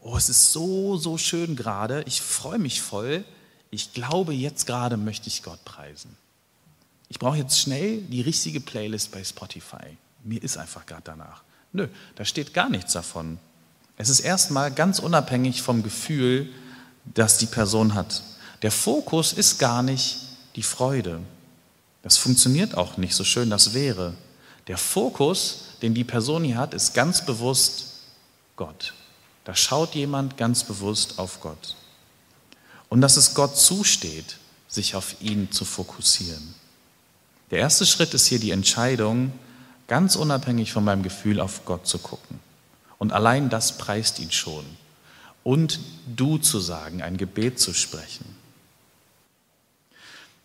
oh, 0.00 0.16
es 0.16 0.28
ist 0.28 0.52
so, 0.52 0.96
so 0.98 1.18
schön 1.18 1.56
gerade, 1.56 2.04
ich 2.06 2.20
freue 2.20 2.58
mich 2.58 2.80
voll, 2.80 3.24
ich 3.70 3.92
glaube, 3.92 4.34
jetzt 4.34 4.66
gerade 4.66 4.96
möchte 4.96 5.28
ich 5.28 5.42
Gott 5.42 5.64
preisen. 5.64 6.16
Ich 7.08 7.18
brauche 7.18 7.38
jetzt 7.38 7.58
schnell 7.58 8.02
die 8.02 8.20
richtige 8.20 8.60
Playlist 8.60 9.10
bei 9.10 9.24
Spotify. 9.24 9.96
Mir 10.24 10.42
ist 10.42 10.56
einfach 10.56 10.86
gerade 10.86 11.02
danach. 11.04 11.42
Nö, 11.72 11.88
da 12.16 12.24
steht 12.24 12.54
gar 12.54 12.68
nichts 12.68 12.92
davon. 12.92 13.38
Es 13.96 14.08
ist 14.08 14.20
erstmal 14.20 14.70
ganz 14.70 14.98
unabhängig 14.98 15.62
vom 15.62 15.82
Gefühl, 15.82 16.48
das 17.04 17.38
die 17.38 17.46
Person 17.46 17.94
hat. 17.94 18.22
Der 18.62 18.72
Fokus 18.72 19.32
ist 19.32 19.58
gar 19.58 19.82
nicht 19.82 20.18
die 20.56 20.62
Freude. 20.62 21.20
Das 22.02 22.16
funktioniert 22.16 22.76
auch 22.76 22.96
nicht 22.96 23.14
so 23.14 23.24
schön 23.24 23.50
das 23.50 23.74
wäre. 23.74 24.14
Der 24.66 24.78
Fokus, 24.78 25.64
den 25.82 25.94
die 25.94 26.04
Person 26.04 26.44
hier 26.44 26.56
hat, 26.56 26.74
ist 26.74 26.94
ganz 26.94 27.24
bewusst 27.24 27.86
Gott. 28.56 28.94
Da 29.44 29.54
schaut 29.54 29.94
jemand 29.94 30.36
ganz 30.36 30.64
bewusst 30.64 31.18
auf 31.18 31.40
Gott. 31.40 31.76
Und 32.88 33.00
dass 33.00 33.16
es 33.16 33.34
Gott 33.34 33.56
zusteht, 33.56 34.36
sich 34.68 34.94
auf 34.94 35.20
ihn 35.20 35.50
zu 35.50 35.64
fokussieren. 35.64 36.54
Der 37.50 37.58
erste 37.58 37.86
Schritt 37.86 38.14
ist 38.14 38.26
hier 38.26 38.38
die 38.38 38.52
Entscheidung, 38.52 39.32
ganz 39.90 40.14
unabhängig 40.14 40.72
von 40.72 40.84
meinem 40.84 41.02
Gefühl 41.02 41.40
auf 41.40 41.64
Gott 41.64 41.84
zu 41.84 41.98
gucken. 41.98 42.38
Und 42.98 43.12
allein 43.12 43.50
das 43.50 43.76
preist 43.76 44.20
ihn 44.20 44.30
schon. 44.30 44.64
Und 45.42 45.80
du 46.06 46.38
zu 46.38 46.60
sagen, 46.60 47.02
ein 47.02 47.16
Gebet 47.16 47.58
zu 47.58 47.74
sprechen. 47.74 48.24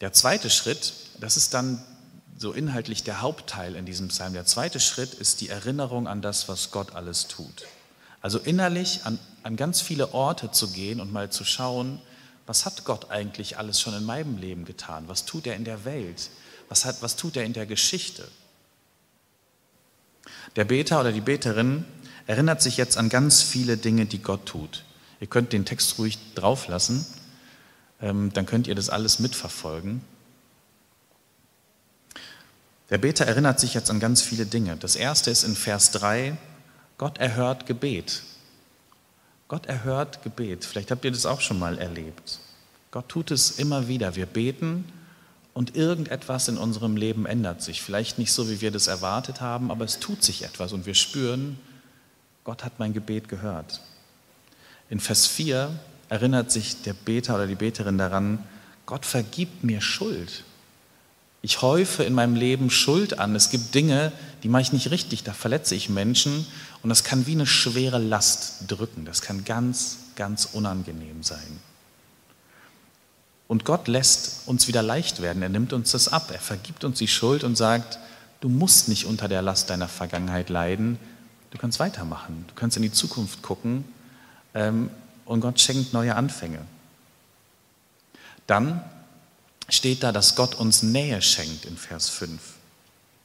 Der 0.01 0.13
zweite 0.13 0.49
Schritt, 0.49 0.93
das 1.19 1.37
ist 1.37 1.53
dann 1.53 1.79
so 2.39 2.53
inhaltlich 2.53 3.03
der 3.03 3.21
Hauptteil 3.21 3.75
in 3.75 3.85
diesem 3.85 4.07
Psalm. 4.07 4.33
Der 4.33 4.47
zweite 4.47 4.79
Schritt 4.79 5.13
ist 5.13 5.41
die 5.41 5.49
Erinnerung 5.49 6.07
an 6.07 6.23
das, 6.23 6.49
was 6.49 6.71
Gott 6.71 6.95
alles 6.95 7.27
tut. 7.27 7.67
Also 8.23 8.39
innerlich 8.39 9.01
an, 9.03 9.19
an 9.43 9.57
ganz 9.57 9.79
viele 9.79 10.15
Orte 10.15 10.51
zu 10.51 10.71
gehen 10.71 10.99
und 10.99 11.13
mal 11.13 11.29
zu 11.29 11.45
schauen, 11.45 12.01
was 12.47 12.65
hat 12.65 12.83
Gott 12.83 13.11
eigentlich 13.11 13.59
alles 13.59 13.79
schon 13.79 13.93
in 13.93 14.05
meinem 14.05 14.39
Leben 14.39 14.65
getan? 14.65 15.07
Was 15.07 15.25
tut 15.25 15.45
er 15.45 15.55
in 15.55 15.65
der 15.65 15.85
Welt? 15.85 16.31
Was, 16.67 16.83
hat, 16.83 17.03
was 17.03 17.15
tut 17.15 17.37
er 17.37 17.43
in 17.43 17.53
der 17.53 17.67
Geschichte? 17.67 18.27
Der 20.55 20.65
Beter 20.65 20.99
oder 20.99 21.11
die 21.11 21.21
Beterin 21.21 21.85
erinnert 22.27 22.61
sich 22.61 22.77
jetzt 22.77 22.97
an 22.97 23.09
ganz 23.09 23.41
viele 23.41 23.77
Dinge, 23.77 24.05
die 24.05 24.21
Gott 24.21 24.45
tut. 24.45 24.83
Ihr 25.19 25.27
könnt 25.27 25.53
den 25.53 25.65
Text 25.65 25.97
ruhig 25.97 26.17
drauflassen. 26.35 27.05
Ähm, 28.01 28.31
dann 28.33 28.45
könnt 28.45 28.67
ihr 28.67 28.75
das 28.75 28.89
alles 28.89 29.19
mitverfolgen. 29.19 30.01
Der 32.89 32.97
Beter 32.97 33.25
erinnert 33.25 33.59
sich 33.59 33.73
jetzt 33.73 33.89
an 33.89 33.99
ganz 33.99 34.21
viele 34.21 34.45
Dinge. 34.45 34.77
Das 34.77 34.95
erste 34.95 35.31
ist 35.31 35.43
in 35.43 35.55
Vers 35.55 35.91
3, 35.91 36.37
Gott 36.97 37.17
erhört 37.17 37.65
Gebet. 37.65 38.21
Gott 39.47 39.65
erhört 39.65 40.23
Gebet. 40.23 40.65
Vielleicht 40.65 40.91
habt 40.91 41.05
ihr 41.05 41.11
das 41.11 41.25
auch 41.25 41.41
schon 41.41 41.59
mal 41.59 41.77
erlebt. 41.77 42.39
Gott 42.91 43.09
tut 43.09 43.31
es 43.31 43.51
immer 43.51 43.87
wieder. 43.87 44.15
Wir 44.15 44.25
beten 44.25 44.85
und 45.55 45.77
irgendetwas 45.77 46.49
in 46.49 46.57
unserem 46.57 46.97
Leben 46.97 47.25
ändert 47.25 47.61
sich. 47.61 47.81
Vielleicht 47.81 48.19
nicht 48.19 48.33
so, 48.33 48.49
wie 48.49 48.59
wir 48.59 48.71
das 48.71 48.87
erwartet 48.87 49.39
haben, 49.39 49.71
aber 49.71 49.85
es 49.85 49.99
tut 49.99 50.21
sich 50.21 50.43
etwas 50.43 50.73
und 50.73 50.85
wir 50.85 50.95
spüren, 50.95 51.57
Gott 52.43 52.65
hat 52.65 52.77
mein 52.77 52.93
Gebet 52.93 53.29
gehört. 53.29 53.79
In 54.89 54.99
Vers 54.99 55.25
4 55.27 55.71
erinnert 56.09 56.51
sich 56.51 56.81
der 56.83 56.93
Beter 56.93 57.35
oder 57.35 57.47
die 57.47 57.55
Beterin 57.55 57.97
daran, 57.97 58.43
Gott 58.85 59.05
vergibt 59.05 59.63
mir 59.63 59.79
Schuld. 59.79 60.43
Ich 61.41 61.61
häufe 61.61 62.03
in 62.03 62.13
meinem 62.13 62.35
Leben 62.35 62.69
Schuld 62.69 63.17
an. 63.17 63.33
Es 63.33 63.49
gibt 63.49 63.73
Dinge, 63.73 64.11
die 64.43 64.49
mache 64.49 64.63
ich 64.63 64.73
nicht 64.73 64.91
richtig, 64.91 65.23
da 65.23 65.31
verletze 65.31 65.73
ich 65.73 65.87
Menschen 65.89 66.45
und 66.83 66.89
das 66.89 67.05
kann 67.05 67.27
wie 67.27 67.31
eine 67.31 67.47
schwere 67.47 67.97
Last 67.97 68.65
drücken. 68.67 69.05
Das 69.05 69.21
kann 69.21 69.45
ganz, 69.45 69.99
ganz 70.17 70.49
unangenehm 70.51 71.23
sein. 71.23 71.61
Und 73.47 73.65
Gott 73.65 73.87
lässt 73.87 74.47
uns 74.47 74.67
wieder 74.67 74.81
leicht 74.81 75.21
werden. 75.21 75.41
Er 75.41 75.49
nimmt 75.49 75.73
uns 75.73 75.91
das 75.91 76.07
ab. 76.07 76.29
Er 76.31 76.39
vergibt 76.39 76.83
uns 76.83 76.97
die 76.97 77.07
Schuld 77.07 77.43
und 77.43 77.55
sagt, 77.55 77.99
du 78.41 78.49
musst 78.49 78.89
nicht 78.89 79.05
unter 79.05 79.27
der 79.27 79.41
Last 79.41 79.69
deiner 79.69 79.87
Vergangenheit 79.87 80.49
leiden. 80.49 80.97
Du 81.51 81.57
kannst 81.57 81.79
weitermachen. 81.79 82.45
Du 82.47 82.55
kannst 82.55 82.75
in 82.77 82.83
die 82.83 82.91
Zukunft 82.91 83.41
gucken 83.41 83.85
ähm, 84.53 84.89
und 85.25 85.41
Gott 85.41 85.59
schenkt 85.59 85.93
neue 85.93 86.15
Anfänge. 86.15 86.59
Dann 88.47 88.83
steht 89.69 90.03
da, 90.03 90.11
dass 90.11 90.35
Gott 90.35 90.55
uns 90.55 90.83
Nähe 90.83 91.21
schenkt 91.21 91.65
in 91.65 91.77
Vers 91.77 92.09
5. 92.09 92.41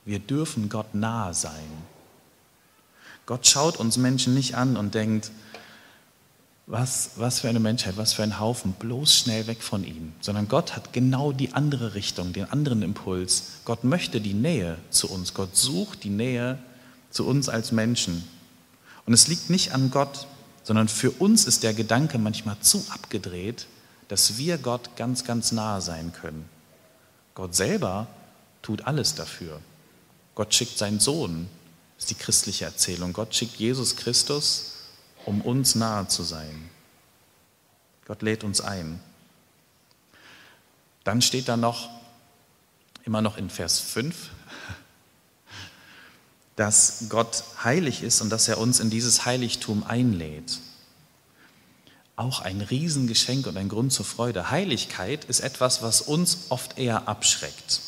Wir 0.05 0.19
dürfen 0.19 0.69
Gott 0.69 0.95
nahe 0.95 1.35
sein. 1.35 1.85
Gott 3.27 3.47
schaut 3.47 3.77
uns 3.77 3.97
Menschen 3.97 4.35
nicht 4.35 4.55
an 4.55 4.77
und 4.77 4.95
denkt, 4.95 5.31
was, 6.71 7.11
was 7.17 7.41
für 7.41 7.49
eine 7.49 7.59
Menschheit, 7.59 7.97
was 7.97 8.13
für 8.13 8.23
ein 8.23 8.39
Haufen, 8.39 8.73
bloß 8.73 9.13
schnell 9.15 9.49
weg 9.49 9.63
von 9.63 9.83
ihm. 9.83 10.13
Sondern 10.21 10.47
Gott 10.47 10.77
hat 10.77 10.93
genau 10.93 11.33
die 11.33 11.53
andere 11.53 11.95
Richtung, 11.95 12.33
den 12.33 12.45
anderen 12.45 12.83
Impuls. 12.83 13.45
Gott 13.65 13.83
möchte 13.83 14.21
die 14.21 14.35
Nähe 14.35 14.79
zu 14.91 15.11
uns. 15.11 15.35
Gott 15.35 15.57
sucht 15.57 16.05
die 16.05 16.11
Nähe 16.11 16.59
zu 17.11 17.27
uns 17.27 17.49
als 17.49 17.73
Menschen. 17.73 18.25
Und 19.05 19.13
es 19.13 19.27
liegt 19.27 19.51
nicht 19.51 19.73
an 19.73 19.91
Gott, 19.91 20.29
sondern 20.63 20.87
für 20.87 21.11
uns 21.11 21.45
ist 21.45 21.65
der 21.65 21.75
Gedanke 21.75 22.19
manchmal 22.19 22.59
zu 22.61 22.85
abgedreht, 22.91 23.67
dass 24.07 24.39
wir 24.39 24.57
Gott 24.57 24.97
ganz, 24.97 25.25
ganz 25.25 25.51
nahe 25.51 25.81
sein 25.81 26.13
können. 26.13 26.49
Gott 27.35 27.55
selber 27.55 28.07
tut 28.63 28.87
alles 28.87 29.17
dafür. 29.17 29.61
Gott 30.37 30.55
schickt 30.55 30.79
seinen 30.79 31.01
Sohn, 31.01 31.49
ist 31.99 32.11
die 32.11 32.15
christliche 32.15 32.65
Erzählung. 32.65 33.13
Gott 33.13 33.35
schickt 33.35 33.57
Jesus 33.57 33.97
Christus, 33.97 34.75
um 35.27 35.41
uns 35.41 35.75
nahe 35.75 36.09
zu 36.09 36.23
sein. 36.23 36.71
Gott 38.07 38.23
lädt 38.23 38.43
uns 38.45 38.61
ein. 38.61 39.01
Dann 41.05 41.23
steht 41.23 41.49
da 41.49 41.57
noch, 41.57 41.89
immer 43.05 43.23
noch 43.23 43.37
in 43.37 43.51
Vers 43.51 43.79
5, 43.81 44.31
dass 46.57 47.07
Gott 47.09 47.45
heilig 47.65 48.03
ist 48.03 48.21
und 48.21 48.31
dass 48.31 48.49
er 48.49 48.59
uns 48.59 48.81
in 48.81 48.91
dieses 48.91 49.25
Heiligtum 49.25 49.85
einlädt. 49.85 50.59
Auch 52.17 52.41
ein 52.41 52.61
Riesengeschenk 52.61 53.47
und 53.47 53.57
ein 53.57 53.69
Grund 53.69 53.93
zur 53.93 54.05
Freude. 54.05 54.51
Heiligkeit 54.51 55.25
ist 55.25 55.41
etwas, 55.41 55.83
was 55.83 56.03
uns 56.03 56.47
oft 56.51 56.79
eher 56.79 57.09
abschreckt, 57.09 57.81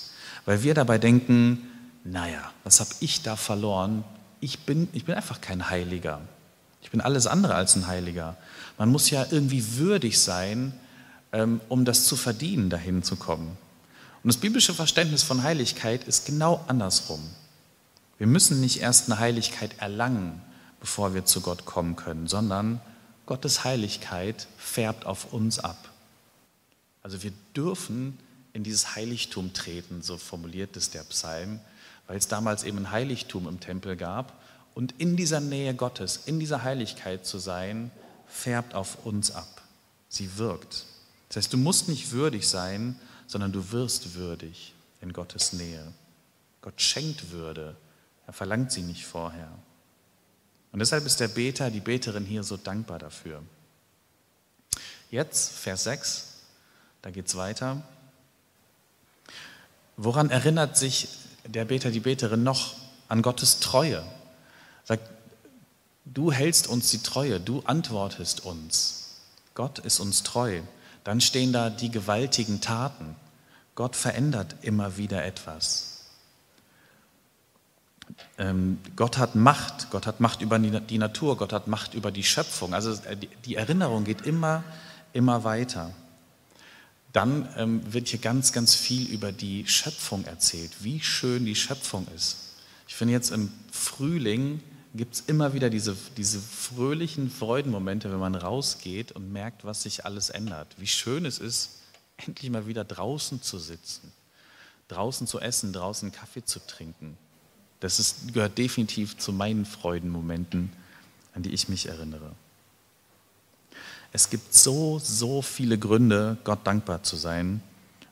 weil 0.47 0.63
wir 0.63 0.73
dabei 0.75 0.99
denken, 0.99 1.69
naja, 2.05 2.51
was 2.65 2.81
habe 2.81 2.91
ich 3.01 3.23
da 3.23 3.37
verloren? 3.37 4.05
Ich 4.41 4.61
bin, 4.61 4.89
ich 4.93 5.05
bin 5.05 5.15
einfach 5.15 5.41
kein 5.41 5.69
Heiliger. 5.69 6.21
Ich 6.83 6.91
bin 6.91 7.01
alles 7.01 7.27
andere 7.27 7.55
als 7.55 7.75
ein 7.77 7.87
Heiliger. 7.87 8.37
Man 8.77 8.91
muss 8.91 9.09
ja 9.11 9.27
irgendwie 9.31 9.77
würdig 9.77 10.21
sein, 10.21 10.75
ähm, 11.33 11.61
um 11.69 11.85
das 11.85 12.05
zu 12.05 12.17
verdienen, 12.17 12.69
dahin 12.69 13.03
zu 13.03 13.17
kommen. 13.17 13.57
Und 14.23 14.29
das 14.29 14.37
biblische 14.37 14.75
Verständnis 14.75 15.23
von 15.23 15.43
Heiligkeit 15.43 16.05
ist 16.05 16.27
genau 16.27 16.65
andersrum. 16.69 17.21
Wir 18.19 18.27
müssen 18.27 18.61
nicht 18.61 18.81
erst 18.81 19.11
eine 19.11 19.19
Heiligkeit 19.19 19.79
erlangen, 19.79 20.41
bevor 20.79 21.15
wir 21.15 21.25
zu 21.25 21.41
Gott 21.41 21.65
kommen 21.65 21.97
können, 21.97 22.29
sondern 22.29 22.81
Gottes 23.27 23.65
Heiligkeit 23.65 24.47
färbt 24.59 25.07
auf 25.07 25.33
uns 25.33 25.59
ab. 25.59 25.91
Also 27.03 27.23
wir 27.23 27.33
dürfen 27.57 28.19
in 28.53 28.63
dieses 28.63 28.95
Heiligtum 28.95 29.53
treten, 29.53 30.03
so 30.03 30.19
formuliert 30.19 30.77
es 30.77 30.91
der 30.91 31.03
Psalm, 31.05 31.61
weil 32.07 32.17
es 32.17 32.29
damals 32.29 32.65
eben 32.65 32.79
ein 32.79 32.91
Heiligtum 32.91 33.49
im 33.49 33.59
Tempel 33.61 33.97
gab. 33.97 34.42
Und 34.75 34.95
in 34.99 35.17
dieser 35.17 35.41
Nähe 35.41 35.75
Gottes, 35.75 36.21
in 36.27 36.41
dieser 36.41 36.63
Heiligkeit 36.63 37.27
zu 37.27 37.39
sein, 37.39 37.91
färbt 38.27 38.75
auf 38.75 39.05
uns 39.05 39.31
ab. 39.31 39.63
Sie 40.09 40.39
wirkt. 40.39 40.85
Das 41.29 41.37
heißt, 41.37 41.53
du 41.53 41.59
musst 41.59 41.89
nicht 41.89 42.13
würdig 42.13 42.49
sein, 42.49 42.99
sondern 43.27 43.53
du 43.53 43.73
wirst 43.73 44.15
würdig 44.15 44.75
in 45.01 45.13
Gottes 45.13 45.53
Nähe. 45.53 45.93
Gott 46.61 46.81
schenkt 46.81 47.33
Würde 47.33 47.77
er 48.27 48.33
verlangt 48.33 48.73
sie 48.73 48.83
nicht 48.83 49.05
vorher. 49.05 49.51
Und 50.73 50.79
deshalb 50.79 51.05
ist 51.05 51.21
der 51.21 51.29
Beter, 51.29 51.71
die 51.71 51.81
Beterin 51.81 52.25
hier 52.25 52.43
so 52.43 52.57
dankbar 52.57 52.99
dafür. 52.99 53.43
Jetzt, 55.11 55.53
Vers 55.53 55.85
6, 55.85 56.29
da 57.03 57.11
geht 57.11 57.27
es 57.27 57.37
weiter. 57.37 57.83
Woran 59.97 60.31
erinnert 60.31 60.79
sich 60.79 61.09
der 61.45 61.67
Beter, 61.67 61.91
die 61.91 62.01
Beterin 62.01 62.43
noch 62.43 62.75
an 63.09 63.21
Gottes 63.21 63.61
Treue? 63.61 64.03
Sagt, 64.85 65.11
du 66.05 66.33
hältst 66.33 66.67
uns 66.67 66.91
die 66.91 67.03
Treue, 67.03 67.41
du 67.41 67.61
antwortest 67.61 68.45
uns. 68.45 69.21
Gott 69.55 69.79
ist 69.79 70.01
uns 70.01 70.23
treu. 70.23 70.61
Dann 71.05 71.21
stehen 71.21 71.53
da 71.53 71.71
die 71.71 71.91
gewaltigen 71.91 72.61
Taten. 72.61 73.17
Gott 73.75 73.97
verändert 73.97 74.57
immer 74.63 74.97
wieder 74.97 75.25
etwas. 75.25 75.93
Ähm, 78.39 78.79
Gott 78.97 79.19
hat 79.19 79.35
Macht, 79.35 79.91
Gott 79.91 80.07
hat 80.07 80.21
Macht 80.21 80.43
über 80.43 80.59
die 80.59 80.99
Natur, 80.99 81.37
Gott 81.37 81.53
hat 81.53 81.67
Macht 81.67 81.95
über 81.95 82.11
die 82.11 82.25
Schöpfung. 82.25 82.75
Also 82.75 82.93
äh, 83.09 83.17
die 83.45 83.57
Erinnerung 83.57 84.05
geht 84.05 84.23
immer, 84.23 84.65
immer 85.13 85.45
weiter. 85.45 85.93
Dann 87.13 87.49
ähm, 87.57 87.93
wird 87.93 88.09
hier 88.09 88.19
ganz, 88.19 88.53
ganz 88.53 88.75
viel 88.75 89.09
über 89.11 89.33
die 89.33 89.67
Schöpfung 89.67 90.25
erzählt, 90.25 90.73
wie 90.81 91.01
schön 91.01 91.45
die 91.45 91.55
Schöpfung 91.55 92.07
ist. 92.15 92.37
Ich 92.89 92.95
finde 92.95 93.13
jetzt 93.13 93.31
im 93.31 93.53
Frühling 93.71 94.63
gibt 94.95 95.15
es 95.15 95.21
immer 95.23 95.55
wieder 95.55 95.71
diese, 95.71 95.97
diese 96.17 96.39
fröhlichen 96.41 97.31
Freudenmomente, 97.31 98.11
wenn 98.11 98.19
man 98.19 98.35
rausgeht 98.35 99.13
und 99.13 99.33
merkt, 99.33 99.65
was 99.65 99.83
sich 99.83 100.05
alles 100.05 100.31
ändert. 100.31 100.75
Wie 100.79 100.87
schön 100.87 101.25
es 101.25 101.39
ist, 101.39 101.81
endlich 102.19 102.51
mal 102.51 102.67
wieder 102.67 102.85
draußen 102.85 103.43
zu 103.43 103.59
sitzen, 103.59 104.13
draußen 104.89 105.27
zu 105.27 105.41
essen, 105.41 105.73
draußen 105.73 106.13
Kaffee 106.13 106.45
zu 106.45 106.61
trinken. 106.67 107.17
Das 107.81 107.99
ist, 107.99 108.33
gehört 108.33 108.59
definitiv 108.59 109.19
zu 109.19 109.33
meinen 109.33 109.65
Freudenmomenten, 109.65 110.73
an 111.35 111.43
die 111.43 111.53
ich 111.53 111.69
mich 111.69 111.87
erinnere. 111.87 112.33
Es 114.13 114.29
gibt 114.29 114.53
so, 114.53 115.01
so 115.03 115.41
viele 115.41 115.79
Gründe, 115.79 116.37
Gott 116.45 116.67
dankbar 116.67 117.03
zu 117.03 117.17
sein. 117.17 117.63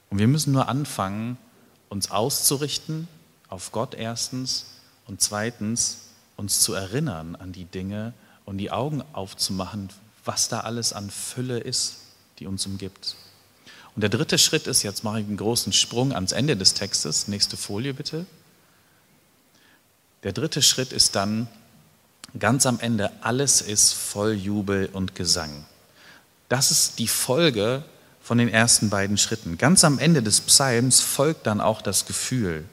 Und 0.09 0.19
wir 0.19 0.29
müssen 0.29 0.53
nur 0.53 0.69
anfangen, 0.69 1.37
uns 1.91 2.11
auszurichten 2.11 3.07
auf 3.49 3.71
Gott 3.71 3.95
erstens 3.95 4.67
und 5.07 5.21
zweitens 5.21 6.10
uns 6.41 6.61
zu 6.61 6.73
erinnern 6.73 7.37
an 7.37 7.53
die 7.53 7.67
Dinge 7.67 8.15
und 8.47 8.59
die 8.59 8.73
Augen 8.73 9.05
aufzumachen, 9.13 9.91
was 10.25 10.49
da 10.49 10.61
alles 10.61 10.93
an 10.93 11.11
Fülle 11.11 11.59
ist, 11.59 11.97
die 12.39 12.47
uns 12.47 12.67
umgibt. 12.67 13.15
Und 13.95 14.01
der 14.01 14.09
dritte 14.09 14.39
Schritt 14.39 14.67
ist, 14.67 14.83
jetzt 14.83 15.05
mache 15.05 15.21
ich 15.21 15.27
einen 15.27 15.37
großen 15.37 15.73
Sprung 15.73 16.15
ans 16.15 16.33
Ende 16.33 16.57
des 16.57 16.73
Textes, 16.75 17.29
nächste 17.29 17.59
Folie 17.59 17.93
bitte. 17.93 18.25
Der 20.23 20.33
dritte 20.33 20.63
Schritt 20.63 20.93
ist 20.93 21.15
dann 21.15 21.47
ganz 22.39 22.65
am 22.65 22.81
Ende, 22.81 23.11
alles 23.21 23.61
ist 23.61 23.93
voll 23.93 24.33
Jubel 24.33 24.89
und 24.93 25.15
Gesang. 25.15 25.67
Das 26.49 26.71
ist 26.71 26.99
die 26.99 27.09
Folge 27.09 27.85
von 28.23 28.39
den 28.39 28.49
ersten 28.49 28.89
beiden 28.89 29.19
Schritten. 29.19 29.59
Ganz 29.59 29.85
am 29.85 29.99
Ende 29.99 30.23
des 30.23 30.41
Psalms 30.41 31.01
folgt 31.01 31.47
dann 31.47 31.61
auch 31.61 31.83
das 31.83 32.07
Gefühl, 32.07 32.65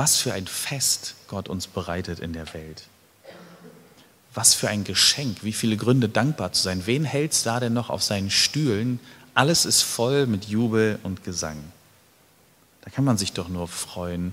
was 0.00 0.16
für 0.16 0.32
ein 0.32 0.46
Fest 0.46 1.14
Gott 1.28 1.50
uns 1.50 1.66
bereitet 1.66 2.20
in 2.20 2.32
der 2.32 2.54
Welt. 2.54 2.84
Was 4.32 4.54
für 4.54 4.70
ein 4.70 4.82
Geschenk, 4.82 5.44
wie 5.44 5.52
viele 5.52 5.76
Gründe 5.76 6.08
dankbar 6.08 6.54
zu 6.54 6.62
sein. 6.62 6.86
Wen 6.86 7.04
hält 7.04 7.32
es 7.32 7.42
da 7.42 7.60
denn 7.60 7.74
noch 7.74 7.90
auf 7.90 8.02
seinen 8.02 8.30
Stühlen? 8.30 8.98
Alles 9.34 9.66
ist 9.66 9.82
voll 9.82 10.26
mit 10.26 10.46
Jubel 10.46 10.98
und 11.02 11.22
Gesang. 11.22 11.58
Da 12.80 12.88
kann 12.88 13.04
man 13.04 13.18
sich 13.18 13.34
doch 13.34 13.50
nur 13.50 13.68
freuen 13.68 14.32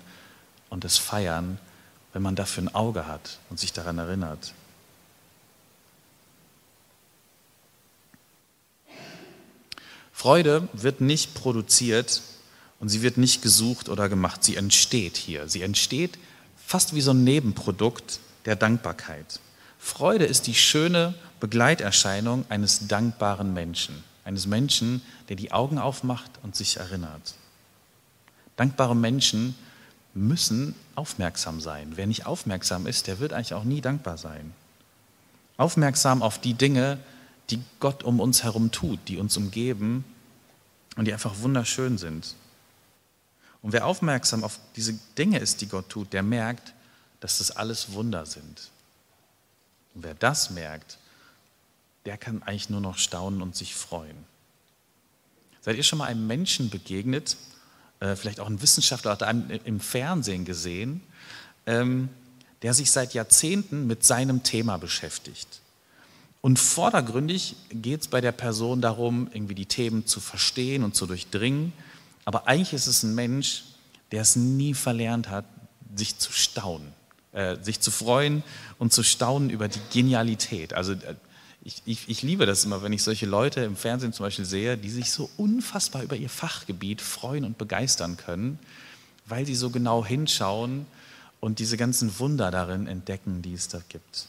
und 0.69 0.85
es 0.85 0.97
feiern, 0.97 1.59
wenn 2.13 2.21
man 2.21 2.37
dafür 2.37 2.63
ein 2.63 2.73
Auge 2.73 3.05
hat 3.05 3.37
und 3.49 3.59
sich 3.59 3.73
daran 3.73 3.97
erinnert. 3.97 4.53
Freude 10.13 10.69
wird 10.71 11.01
nicht 11.01 11.33
produziert 11.33 12.21
und 12.79 12.89
sie 12.89 13.01
wird 13.01 13.17
nicht 13.17 13.41
gesucht 13.41 13.89
oder 13.89 14.09
gemacht. 14.09 14.43
Sie 14.43 14.55
entsteht 14.55 15.17
hier. 15.17 15.47
Sie 15.49 15.61
entsteht 15.61 16.17
fast 16.65 16.93
wie 16.93 17.01
so 17.01 17.11
ein 17.11 17.23
Nebenprodukt 17.23 18.19
der 18.45 18.55
Dankbarkeit. 18.55 19.39
Freude 19.79 20.25
ist 20.25 20.47
die 20.47 20.55
schöne 20.55 21.13
Begleiterscheinung 21.39 22.45
eines 22.49 22.87
dankbaren 22.87 23.53
Menschen. 23.53 24.03
Eines 24.25 24.47
Menschen, 24.47 25.01
der 25.29 25.37
die 25.37 25.51
Augen 25.51 25.77
aufmacht 25.77 26.31
und 26.43 26.55
sich 26.55 26.77
erinnert. 26.77 27.35
Dankbare 28.57 28.95
Menschen 28.95 29.55
müssen 30.13 30.75
aufmerksam 30.95 31.61
sein. 31.61 31.93
Wer 31.95 32.07
nicht 32.07 32.25
aufmerksam 32.25 32.87
ist, 32.87 33.07
der 33.07 33.19
wird 33.19 33.33
eigentlich 33.33 33.53
auch 33.53 33.63
nie 33.63 33.81
dankbar 33.81 34.17
sein. 34.17 34.53
Aufmerksam 35.57 36.21
auf 36.21 36.39
die 36.39 36.55
Dinge, 36.55 36.97
die 37.49 37.61
Gott 37.79 38.03
um 38.03 38.19
uns 38.19 38.43
herum 38.43 38.71
tut, 38.71 38.99
die 39.07 39.17
uns 39.17 39.37
umgeben 39.37 40.03
und 40.95 41.05
die 41.05 41.13
einfach 41.13 41.39
wunderschön 41.41 41.97
sind. 41.97 42.35
Und 43.61 43.73
wer 43.73 43.85
aufmerksam 43.85 44.43
auf 44.43 44.59
diese 44.75 44.93
Dinge 45.17 45.39
ist, 45.39 45.61
die 45.61 45.67
Gott 45.67 45.89
tut, 45.89 46.13
der 46.13 46.23
merkt, 46.23 46.73
dass 47.19 47.39
das 47.39 47.51
alles 47.51 47.93
Wunder 47.93 48.25
sind. 48.25 48.69
Und 49.95 50.03
wer 50.03 50.13
das 50.13 50.51
merkt, 50.51 50.97
der 52.05 52.17
kann 52.17 52.43
eigentlich 52.43 52.69
nur 52.69 52.81
noch 52.81 52.97
staunen 52.97 53.41
und 53.41 53.55
sich 53.55 53.75
freuen. 53.75 54.17
Seid 55.61 55.75
ihr 55.75 55.83
schon 55.83 55.99
mal 55.99 56.05
einem 56.05 56.27
Menschen 56.27 56.69
begegnet, 56.69 57.35
äh, 57.99 58.15
vielleicht 58.15 58.39
auch 58.39 58.47
ein 58.47 58.61
Wissenschaftler 58.61 59.11
hat 59.11 59.23
einen 59.23 59.49
im 59.49 59.79
Fernsehen 59.79 60.45
gesehen, 60.45 61.01
ähm, 61.65 62.09
der 62.61 62.73
sich 62.73 62.91
seit 62.91 63.13
Jahrzehnten 63.13 63.87
mit 63.87 64.05
seinem 64.05 64.43
Thema 64.43 64.77
beschäftigt? 64.77 65.61
Und 66.41 66.59
vordergründig 66.59 67.55
geht 67.71 68.01
es 68.01 68.07
bei 68.07 68.21
der 68.21 68.31
Person 68.31 68.79
darum, 68.79 69.29
irgendwie 69.33 69.55
die 69.55 69.65
Themen 69.65 70.05
zu 70.05 70.19
verstehen 70.19 70.83
und 70.83 70.95
zu 70.95 71.07
durchdringen. 71.07 71.73
Aber 72.27 72.45
eigentlich 72.45 72.73
ist 72.73 72.87
es 72.87 73.03
ein 73.03 73.15
Mensch, 73.15 73.63
der 74.11 74.21
es 74.21 74.35
nie 74.35 74.73
verlernt 74.73 75.29
hat, 75.29 75.45
sich 75.95 76.17
zu 76.17 76.33
staunen, 76.33 76.91
äh, 77.31 77.55
sich 77.61 77.79
zu 77.79 77.89
freuen 77.89 78.43
und 78.79 78.91
zu 78.91 79.01
staunen 79.01 79.49
über 79.49 79.69
die 79.69 79.79
Genialität. 79.93 80.73
Also 80.73 80.91
äh, 80.91 81.15
ich, 81.63 81.83
ich, 81.85 82.09
ich, 82.09 82.23
liebe 82.23 82.45
das 82.45 82.65
immer, 82.65 82.83
wenn 82.83 82.91
ich 82.91 83.01
solche 83.01 83.25
Leute 83.25 83.61
im 83.61 83.77
Fernsehen 83.77 84.11
zum 84.11 84.25
Beispiel 84.25 84.43
sehe, 84.43 84.77
die 84.77 84.89
sich 84.89 85.13
so 85.13 85.29
unfassbar 85.37 86.03
über 86.03 86.17
ihr 86.17 86.27
Fachgebiet 86.27 86.99
freuen 86.99 87.45
und 87.45 87.57
begeistern 87.57 88.17
können, 88.17 88.59
weil 89.25 89.45
sie 89.45 89.55
so 89.55 89.69
genau 89.69 90.05
hinschauen 90.05 90.85
und 91.39 91.59
diese 91.59 91.77
ganzen 91.77 92.19
Wunder 92.19 92.51
darin 92.51 92.87
entdecken, 92.87 93.41
die 93.41 93.53
es 93.53 93.69
da 93.69 93.79
gibt. 93.87 94.27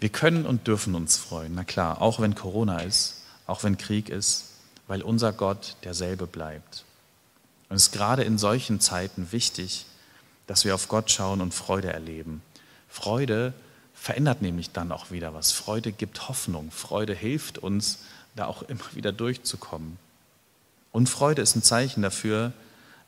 Wir 0.00 0.08
können 0.08 0.44
und 0.44 0.66
dürfen 0.66 0.96
uns 0.96 1.16
freuen, 1.16 1.54
na 1.54 1.62
klar, 1.62 2.02
auch 2.02 2.18
wenn 2.18 2.34
Corona 2.34 2.80
ist, 2.80 3.22
auch 3.46 3.62
wenn 3.62 3.78
Krieg 3.78 4.08
ist, 4.08 4.55
weil 4.86 5.02
unser 5.02 5.32
Gott 5.32 5.76
derselbe 5.84 6.26
bleibt. 6.26 6.84
Und 7.68 7.76
es 7.76 7.84
ist 7.84 7.92
gerade 7.92 8.22
in 8.22 8.38
solchen 8.38 8.80
Zeiten 8.80 9.32
wichtig, 9.32 9.86
dass 10.46 10.64
wir 10.64 10.74
auf 10.74 10.88
Gott 10.88 11.10
schauen 11.10 11.40
und 11.40 11.52
Freude 11.52 11.92
erleben. 11.92 12.42
Freude 12.88 13.52
verändert 13.94 14.42
nämlich 14.42 14.70
dann 14.70 14.92
auch 14.92 15.10
wieder 15.10 15.34
was. 15.34 15.52
Freude 15.52 15.90
gibt 15.90 16.28
Hoffnung. 16.28 16.70
Freude 16.70 17.14
hilft 17.14 17.58
uns, 17.58 17.98
da 18.36 18.46
auch 18.46 18.62
immer 18.62 18.84
wieder 18.94 19.12
durchzukommen. 19.12 19.98
Und 20.92 21.08
Freude 21.08 21.42
ist 21.42 21.56
ein 21.56 21.62
Zeichen 21.62 22.02
dafür, 22.02 22.52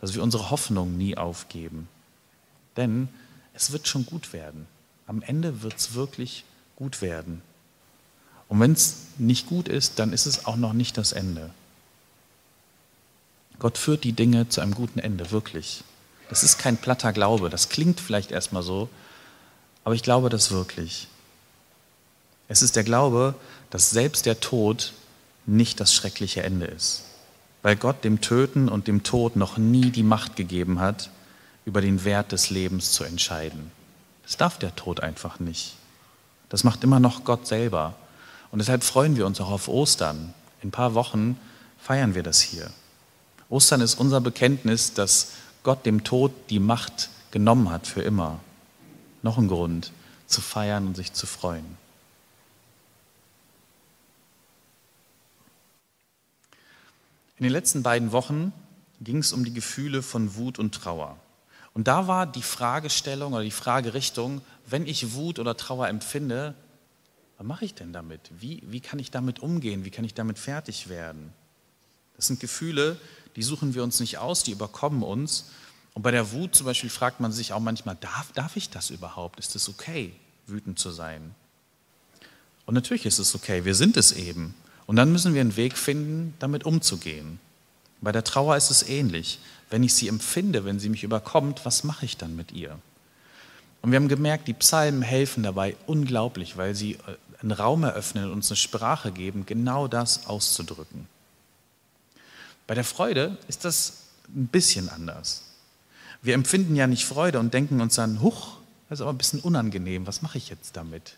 dass 0.01 0.15
wir 0.15 0.23
unsere 0.23 0.51
Hoffnung 0.51 0.97
nie 0.97 1.17
aufgeben. 1.17 1.89
Denn 2.77 3.09
es 3.55 3.73
wird 3.73 3.87
schon 3.89 4.07
gut 4.07 4.33
werden. 4.33 4.67
Am 5.07 5.23
Ende 5.23 5.63
wird 5.63 5.77
es 5.77 5.95
wirklich 5.95 6.45
gut 6.77 7.01
werden. 7.01 7.43
Und 8.49 8.61
wenn 8.61 8.73
es 8.73 8.97
nicht 9.19 9.47
gut 9.47 9.69
ist, 9.69 9.99
dann 9.99 10.13
ist 10.13 10.27
es 10.27 10.47
auch 10.47 10.57
noch 10.57 10.73
nicht 10.73 10.97
das 10.97 11.13
Ende. 11.13 11.51
Gott 13.59 13.79
führt 13.79 14.05
die 14.05 14.13
Dinge 14.13 14.49
zu 14.49 14.61
einem 14.61 14.75
guten 14.75 14.99
Ende, 14.99 15.31
wirklich. 15.31 15.83
Das 16.29 16.43
ist 16.43 16.59
kein 16.59 16.77
platter 16.77 17.13
Glaube, 17.13 17.51
das 17.51 17.69
klingt 17.69 18.01
vielleicht 18.01 18.31
erstmal 18.31 18.63
so, 18.63 18.89
aber 19.85 19.95
ich 19.95 20.03
glaube 20.03 20.29
das 20.29 20.51
wirklich. 20.51 21.09
Es 22.49 22.63
ist 22.63 22.77
der 22.77 22.85
Glaube, 22.85 23.35
dass 23.71 23.91
selbst 23.91 24.27
der 24.27 24.41
Tod 24.41 24.93
nicht 25.47 25.81
das 25.81 25.93
schreckliche 25.93 26.43
Ende 26.43 26.67
ist, 26.67 27.05
weil 27.63 27.77
Gott 27.77 28.05
dem 28.05 28.21
Töten 28.21 28.69
und 28.69 28.87
dem 28.87 29.03
Tod 29.03 29.37
noch 29.37 29.59
nie 29.59 29.91
die 29.91 30.03
Macht 30.03 30.37
gegeben 30.37 30.81
hat, 30.81 31.11
über 31.65 31.81
den 31.81 32.05
Wert 32.05 32.33
des 32.33 32.51
Lebens 32.51 32.93
zu 32.93 33.05
entscheiden. 33.05 33.71
Das 34.23 34.37
darf 34.37 34.59
der 34.59 34.77
Tod 34.77 35.01
einfach 35.01 35.41
nicht. 35.41 35.75
Das 36.49 36.65
macht 36.65 36.85
immer 36.85 37.01
noch 37.01 37.25
Gott 37.25 37.47
selber. 37.47 37.95
Und 38.51 38.59
deshalb 38.59 38.85
freuen 38.85 39.17
wir 39.17 39.27
uns 39.27 39.41
auch 39.41 39.51
auf 39.51 39.69
Ostern. 39.69 40.33
In 40.63 40.69
ein 40.69 40.73
paar 40.73 40.95
Wochen 40.95 41.39
feiern 41.79 42.15
wir 42.15 42.23
das 42.23 42.41
hier. 42.41 42.71
Ostern 43.51 43.81
ist 43.81 43.95
unser 43.95 44.21
Bekenntnis, 44.21 44.93
dass 44.93 45.33
Gott 45.63 45.87
dem 45.87 46.05
Tod 46.05 46.33
die 46.51 46.59
Macht 46.59 47.11
genommen 47.31 47.71
hat 47.71 47.87
für 47.87 48.03
immer. 48.03 48.41
Noch 49.23 49.39
ein 49.39 49.49
Grund 49.49 49.93
zu 50.27 50.41
feiern 50.41 50.87
und 50.87 50.97
sich 50.97 51.13
zu 51.13 51.27
freuen. 51.27 51.79
In 57.39 57.45
den 57.45 57.53
letzten 57.53 57.83
beiden 57.83 58.13
Wochen 58.13 58.53
ging 59.01 59.19
es 59.19 59.33
um 59.33 59.45
die 59.45 59.55
Gefühle 59.55 60.03
von 60.03 60.35
Wut 60.35 60.59
und 60.59 60.75
Trauer. 60.75 61.17
Und 61.73 61.87
da 61.87 62.09
war 62.09 62.27
die 62.27 62.43
Fragestellung 62.43 63.33
oder 63.33 63.45
die 63.45 63.51
Fragerichtung, 63.53 64.43
wenn 64.67 64.87
ich 64.87 65.15
Wut 65.15 65.39
oder 65.39 65.57
Trauer 65.57 65.89
empfinde, 65.89 66.55
was 67.37 67.47
mache 67.47 67.65
ich 67.65 67.75
denn 67.75 67.93
damit? 67.93 68.21
Wie, 68.41 68.63
wie 68.67 68.81
kann 68.81 68.99
ich 68.99 69.13
damit 69.13 69.39
umgehen? 69.39 69.85
Wie 69.85 69.91
kann 69.91 70.05
ich 70.05 70.13
damit 70.13 70.41
fertig 70.41 70.89
werden? 70.89 71.33
Das 72.17 72.27
sind 72.27 72.41
Gefühle, 72.41 72.99
die 73.39 73.45
suchen 73.45 73.73
wir 73.77 73.85
uns 73.85 74.01
nicht 74.01 74.19
aus, 74.19 74.43
die 74.43 74.51
überkommen 74.51 75.05
uns. 75.05 75.45
Und 75.95 76.03
bei 76.03 76.11
der 76.11 76.33
Wut 76.33 76.57
zum 76.57 76.67
Beispiel 76.67 76.91
fragt 76.91 77.21
man 77.21 77.31
sich 77.31 77.53
auch 77.53 77.61
manchmal, 77.61 77.97
darf, 78.01 78.33
darf 78.33 78.57
ich 78.57 78.69
das 78.69 78.91
überhaupt? 78.91 79.39
Ist 79.39 79.55
es 79.55 79.69
okay, 79.69 80.13
wütend 80.49 80.81
zu 80.81 80.91
sein? 80.91 81.37
Und 82.67 82.75
natürlich 82.75 83.07
ist 83.07 83.21
es 83.21 83.37
okay, 83.37 83.65
wir 83.65 83.77
sind 83.77 83.97
es 83.97 84.11
eben. 84.11 84.57
Und 84.87 84.97
dann 84.97 85.13
müssen 85.13 85.35
wir 85.35 85.41
einen 85.41 85.55
Weg 85.55 85.79
finden, 85.79 86.35
damit 86.41 86.65
umzugehen. 86.65 87.39
Bei 88.01 88.11
der 88.11 88.25
Trauer 88.25 88.57
ist 88.57 88.73
es 88.73 88.83
ähnlich. 88.83 89.39
Wenn 89.71 89.85
ich 89.85 89.95
sie 89.95 90.09
empfinde, 90.09 90.65
wenn 90.65 90.81
sie 90.81 90.89
mich 90.89 91.05
überkommt, 91.05 91.65
was 91.65 91.85
mache 91.85 92.07
ich 92.07 92.17
dann 92.17 92.35
mit 92.35 92.51
ihr? 92.51 92.77
Und 93.83 93.93
wir 93.93 94.01
haben 94.01 94.09
gemerkt, 94.09 94.49
die 94.49 94.55
Psalmen 94.55 95.03
helfen 95.03 95.45
dabei 95.45 95.77
unglaublich, 95.87 96.57
weil 96.57 96.75
sie 96.75 96.95
äh, 96.95 96.99
einen 97.41 97.53
Raum 97.53 97.85
eröffnen 97.85 98.25
und 98.25 98.33
uns 98.33 98.51
eine 98.51 98.57
Sprache 98.57 99.13
geben, 99.13 99.47
genau 99.47 99.87
das 99.87 100.27
auszudrücken. 100.27 101.07
Bei 102.69 102.75
der 102.75 102.85
Freude 102.85 103.37
ist 103.49 103.65
das 103.65 104.05
ein 104.29 104.47
bisschen 104.47 104.91
anders. 104.91 105.43
Wir 106.21 106.35
empfinden 106.35 106.77
ja 106.77 106.87
nicht 106.87 107.07
Freude 107.07 107.41
und 107.41 107.55
denken 107.55 107.81
uns 107.81 107.95
dann, 107.95 108.21
huch, 108.21 108.59
das 108.89 108.99
ist 108.99 109.03
aber 109.03 109.13
ein 109.13 109.19
bisschen 109.19 109.41
unangenehm, 109.41 110.07
was 110.07 110.21
mache 110.21 110.37
ich 110.37 110.51
jetzt 110.51 110.77
damit? 110.77 111.17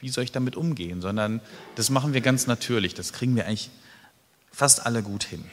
Wie 0.00 0.08
soll 0.08 0.24
ich 0.24 0.32
damit 0.32 0.56
umgehen? 0.56 1.02
Sondern 1.02 1.42
das 1.74 1.90
machen 1.90 2.14
wir 2.14 2.22
ganz 2.22 2.46
natürlich, 2.46 2.94
das 2.94 3.12
kriegen 3.12 3.36
wir 3.36 3.46
eigentlich 3.46 3.70
fast 4.50 4.86
alle 4.86 5.02
gut 5.02 5.24
hin. 5.24 5.44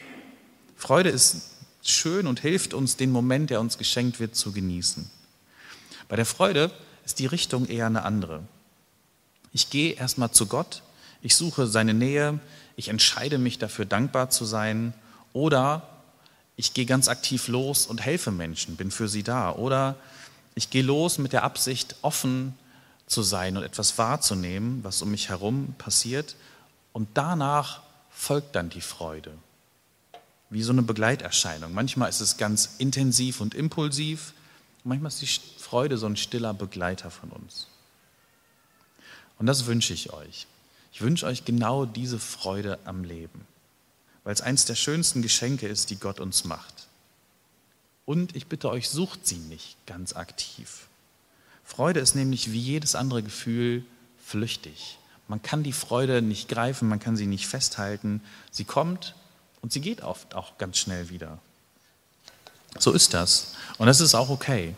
Freude 0.76 1.10
ist 1.10 1.50
schön 1.82 2.26
und 2.26 2.40
hilft 2.40 2.72
uns, 2.72 2.96
den 2.96 3.10
Moment, 3.10 3.50
der 3.50 3.60
uns 3.60 3.76
geschenkt 3.76 4.18
wird, 4.18 4.34
zu 4.34 4.50
genießen. 4.52 5.10
Bei 6.08 6.16
der 6.16 6.26
Freude 6.26 6.70
ist 7.04 7.18
die 7.18 7.26
Richtung 7.26 7.66
eher 7.66 7.86
eine 7.86 8.04
andere. 8.04 8.44
Ich 9.52 9.68
gehe 9.68 9.92
erstmal 9.92 10.30
zu 10.30 10.46
Gott, 10.46 10.82
ich 11.20 11.36
suche 11.36 11.66
seine 11.66 11.92
Nähe, 11.92 12.40
ich 12.76 12.88
entscheide 12.88 13.36
mich 13.36 13.58
dafür, 13.58 13.84
dankbar 13.84 14.30
zu 14.30 14.46
sein 14.46 14.94
oder 15.32 15.88
ich 16.56 16.74
gehe 16.74 16.86
ganz 16.86 17.08
aktiv 17.08 17.48
los 17.48 17.86
und 17.86 18.02
helfe 18.02 18.30
Menschen, 18.30 18.76
bin 18.76 18.90
für 18.90 19.08
sie 19.08 19.22
da 19.22 19.52
oder 19.52 19.96
ich 20.54 20.70
gehe 20.70 20.82
los 20.82 21.18
mit 21.18 21.32
der 21.32 21.44
Absicht, 21.44 21.96
offen 22.02 22.54
zu 23.06 23.22
sein 23.22 23.56
und 23.56 23.62
etwas 23.62 23.98
wahrzunehmen, 23.98 24.84
was 24.84 25.02
um 25.02 25.10
mich 25.10 25.28
herum 25.28 25.74
passiert 25.78 26.36
und 26.92 27.08
danach 27.14 27.82
folgt 28.10 28.54
dann 28.54 28.68
die 28.68 28.80
Freude. 28.80 29.32
Wie 30.50 30.62
so 30.62 30.72
eine 30.72 30.82
Begleiterscheinung. 30.82 31.72
Manchmal 31.72 32.10
ist 32.10 32.20
es 32.20 32.36
ganz 32.36 32.74
intensiv 32.78 33.40
und 33.40 33.54
impulsiv, 33.54 34.34
manchmal 34.84 35.08
ist 35.08 35.22
die 35.22 35.60
Freude 35.62 35.96
so 35.96 36.06
ein 36.06 36.16
stiller 36.16 36.52
Begleiter 36.52 37.10
von 37.10 37.30
uns. 37.30 37.68
Und 39.38 39.46
das 39.46 39.66
wünsche 39.66 39.94
ich 39.94 40.12
euch. 40.12 40.46
Ich 40.92 41.00
wünsche 41.00 41.26
euch 41.26 41.44
genau 41.46 41.86
diese 41.86 42.18
Freude 42.18 42.78
am 42.84 43.02
Leben, 43.02 43.46
weil 44.24 44.34
es 44.34 44.40
eines 44.40 44.64
der 44.64 44.74
schönsten 44.74 45.22
Geschenke 45.22 45.66
ist, 45.66 45.90
die 45.90 45.96
Gott 45.96 46.20
uns 46.20 46.44
macht. 46.44 46.86
Und 48.04 48.34
ich 48.36 48.46
bitte 48.46 48.68
euch, 48.68 48.88
sucht 48.88 49.26
sie 49.26 49.36
nicht 49.36 49.76
ganz 49.86 50.14
aktiv. 50.14 50.88
Freude 51.64 52.00
ist 52.00 52.14
nämlich 52.14 52.52
wie 52.52 52.60
jedes 52.60 52.94
andere 52.94 53.22
Gefühl 53.22 53.84
flüchtig. 54.24 54.98
Man 55.28 55.40
kann 55.40 55.62
die 55.62 55.72
Freude 55.72 56.20
nicht 56.20 56.48
greifen, 56.48 56.88
man 56.88 57.00
kann 57.00 57.16
sie 57.16 57.26
nicht 57.26 57.46
festhalten. 57.46 58.20
Sie 58.50 58.64
kommt 58.64 59.14
und 59.62 59.72
sie 59.72 59.80
geht 59.80 60.02
oft 60.02 60.34
auch 60.34 60.58
ganz 60.58 60.78
schnell 60.78 61.08
wieder. 61.08 61.38
So 62.78 62.92
ist 62.92 63.14
das. 63.14 63.54
Und 63.78 63.86
das 63.86 64.00
ist 64.00 64.14
auch 64.14 64.28
okay. 64.28 64.74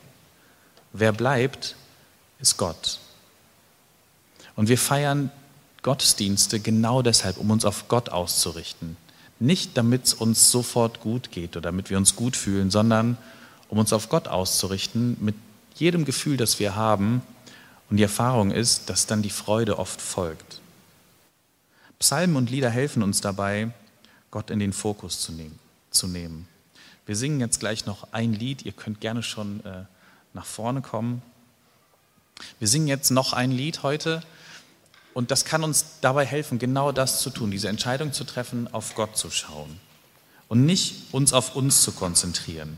Wer 0.92 1.12
bleibt, 1.12 1.74
ist 2.38 2.56
Gott. 2.56 3.00
Und 4.56 4.68
wir 4.68 4.78
feiern 4.78 5.30
Gottesdienste 5.82 6.60
genau 6.60 7.02
deshalb, 7.02 7.38
um 7.38 7.50
uns 7.50 7.64
auf 7.64 7.88
Gott 7.88 8.10
auszurichten. 8.10 8.96
Nicht 9.40 9.76
damit 9.76 10.04
es 10.04 10.14
uns 10.14 10.50
sofort 10.50 11.00
gut 11.00 11.30
geht 11.30 11.56
oder 11.56 11.62
damit 11.70 11.90
wir 11.90 11.96
uns 11.96 12.16
gut 12.16 12.36
fühlen, 12.36 12.70
sondern 12.70 13.18
um 13.68 13.78
uns 13.78 13.92
auf 13.92 14.08
Gott 14.08 14.28
auszurichten 14.28 15.16
mit 15.20 15.34
jedem 15.74 16.04
Gefühl, 16.04 16.36
das 16.36 16.60
wir 16.60 16.76
haben. 16.76 17.22
Und 17.90 17.96
die 17.96 18.02
Erfahrung 18.02 18.50
ist, 18.50 18.88
dass 18.90 19.06
dann 19.06 19.22
die 19.22 19.30
Freude 19.30 19.78
oft 19.78 20.00
folgt. 20.00 20.60
Psalmen 21.98 22.36
und 22.36 22.50
Lieder 22.50 22.70
helfen 22.70 23.02
uns 23.02 23.20
dabei, 23.20 23.70
Gott 24.30 24.50
in 24.50 24.58
den 24.58 24.72
Fokus 24.72 25.20
zu, 25.20 25.32
nehmen. 25.32 25.58
Zu 25.90 26.06
nehmen. 26.06 26.48
Wir 27.06 27.16
singen 27.16 27.40
jetzt 27.40 27.60
gleich 27.60 27.86
noch 27.86 28.12
ein 28.12 28.32
Lied. 28.32 28.64
Ihr 28.64 28.72
könnt 28.72 29.00
gerne 29.00 29.22
schon 29.22 29.64
äh, 29.64 29.84
nach 30.32 30.46
vorne 30.46 30.80
kommen. 30.80 31.22
Wir 32.58 32.68
singen 32.68 32.88
jetzt 32.88 33.10
noch 33.10 33.32
ein 33.32 33.52
Lied 33.52 33.82
heute. 33.82 34.22
Und 35.14 35.30
das 35.30 35.44
kann 35.44 35.64
uns 35.64 35.86
dabei 36.00 36.26
helfen, 36.26 36.58
genau 36.58 36.92
das 36.92 37.20
zu 37.20 37.30
tun, 37.30 37.50
diese 37.50 37.68
Entscheidung 37.68 38.12
zu 38.12 38.24
treffen, 38.24 38.68
auf 38.72 38.94
Gott 38.94 39.16
zu 39.16 39.30
schauen 39.30 39.80
und 40.48 40.66
nicht 40.66 41.12
uns 41.12 41.32
auf 41.32 41.56
uns 41.56 41.82
zu 41.82 41.92
konzentrieren. 41.92 42.76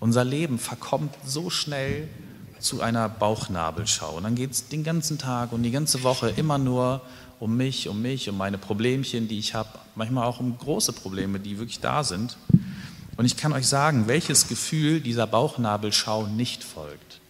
Unser 0.00 0.24
Leben 0.24 0.58
verkommt 0.58 1.14
so 1.24 1.50
schnell 1.50 2.08
zu 2.58 2.80
einer 2.80 3.08
Bauchnabelschau. 3.08 4.16
Und 4.16 4.24
dann 4.24 4.34
geht 4.34 4.52
es 4.52 4.68
den 4.68 4.84
ganzen 4.84 5.18
Tag 5.18 5.52
und 5.52 5.62
die 5.62 5.70
ganze 5.70 6.02
Woche 6.02 6.30
immer 6.30 6.58
nur 6.58 7.02
um 7.40 7.56
mich, 7.56 7.88
um 7.88 8.00
mich, 8.00 8.28
um 8.28 8.36
meine 8.36 8.58
Problemchen, 8.58 9.28
die 9.28 9.38
ich 9.38 9.54
habe, 9.54 9.68
manchmal 9.94 10.26
auch 10.26 10.40
um 10.40 10.56
große 10.56 10.92
Probleme, 10.92 11.38
die 11.40 11.58
wirklich 11.58 11.80
da 11.80 12.04
sind. 12.04 12.36
Und 13.16 13.24
ich 13.24 13.36
kann 13.36 13.52
euch 13.52 13.66
sagen, 13.66 14.08
welches 14.08 14.48
Gefühl 14.48 15.00
dieser 15.00 15.26
Bauchnabelschau 15.26 16.26
nicht 16.26 16.64
folgt. 16.64 17.20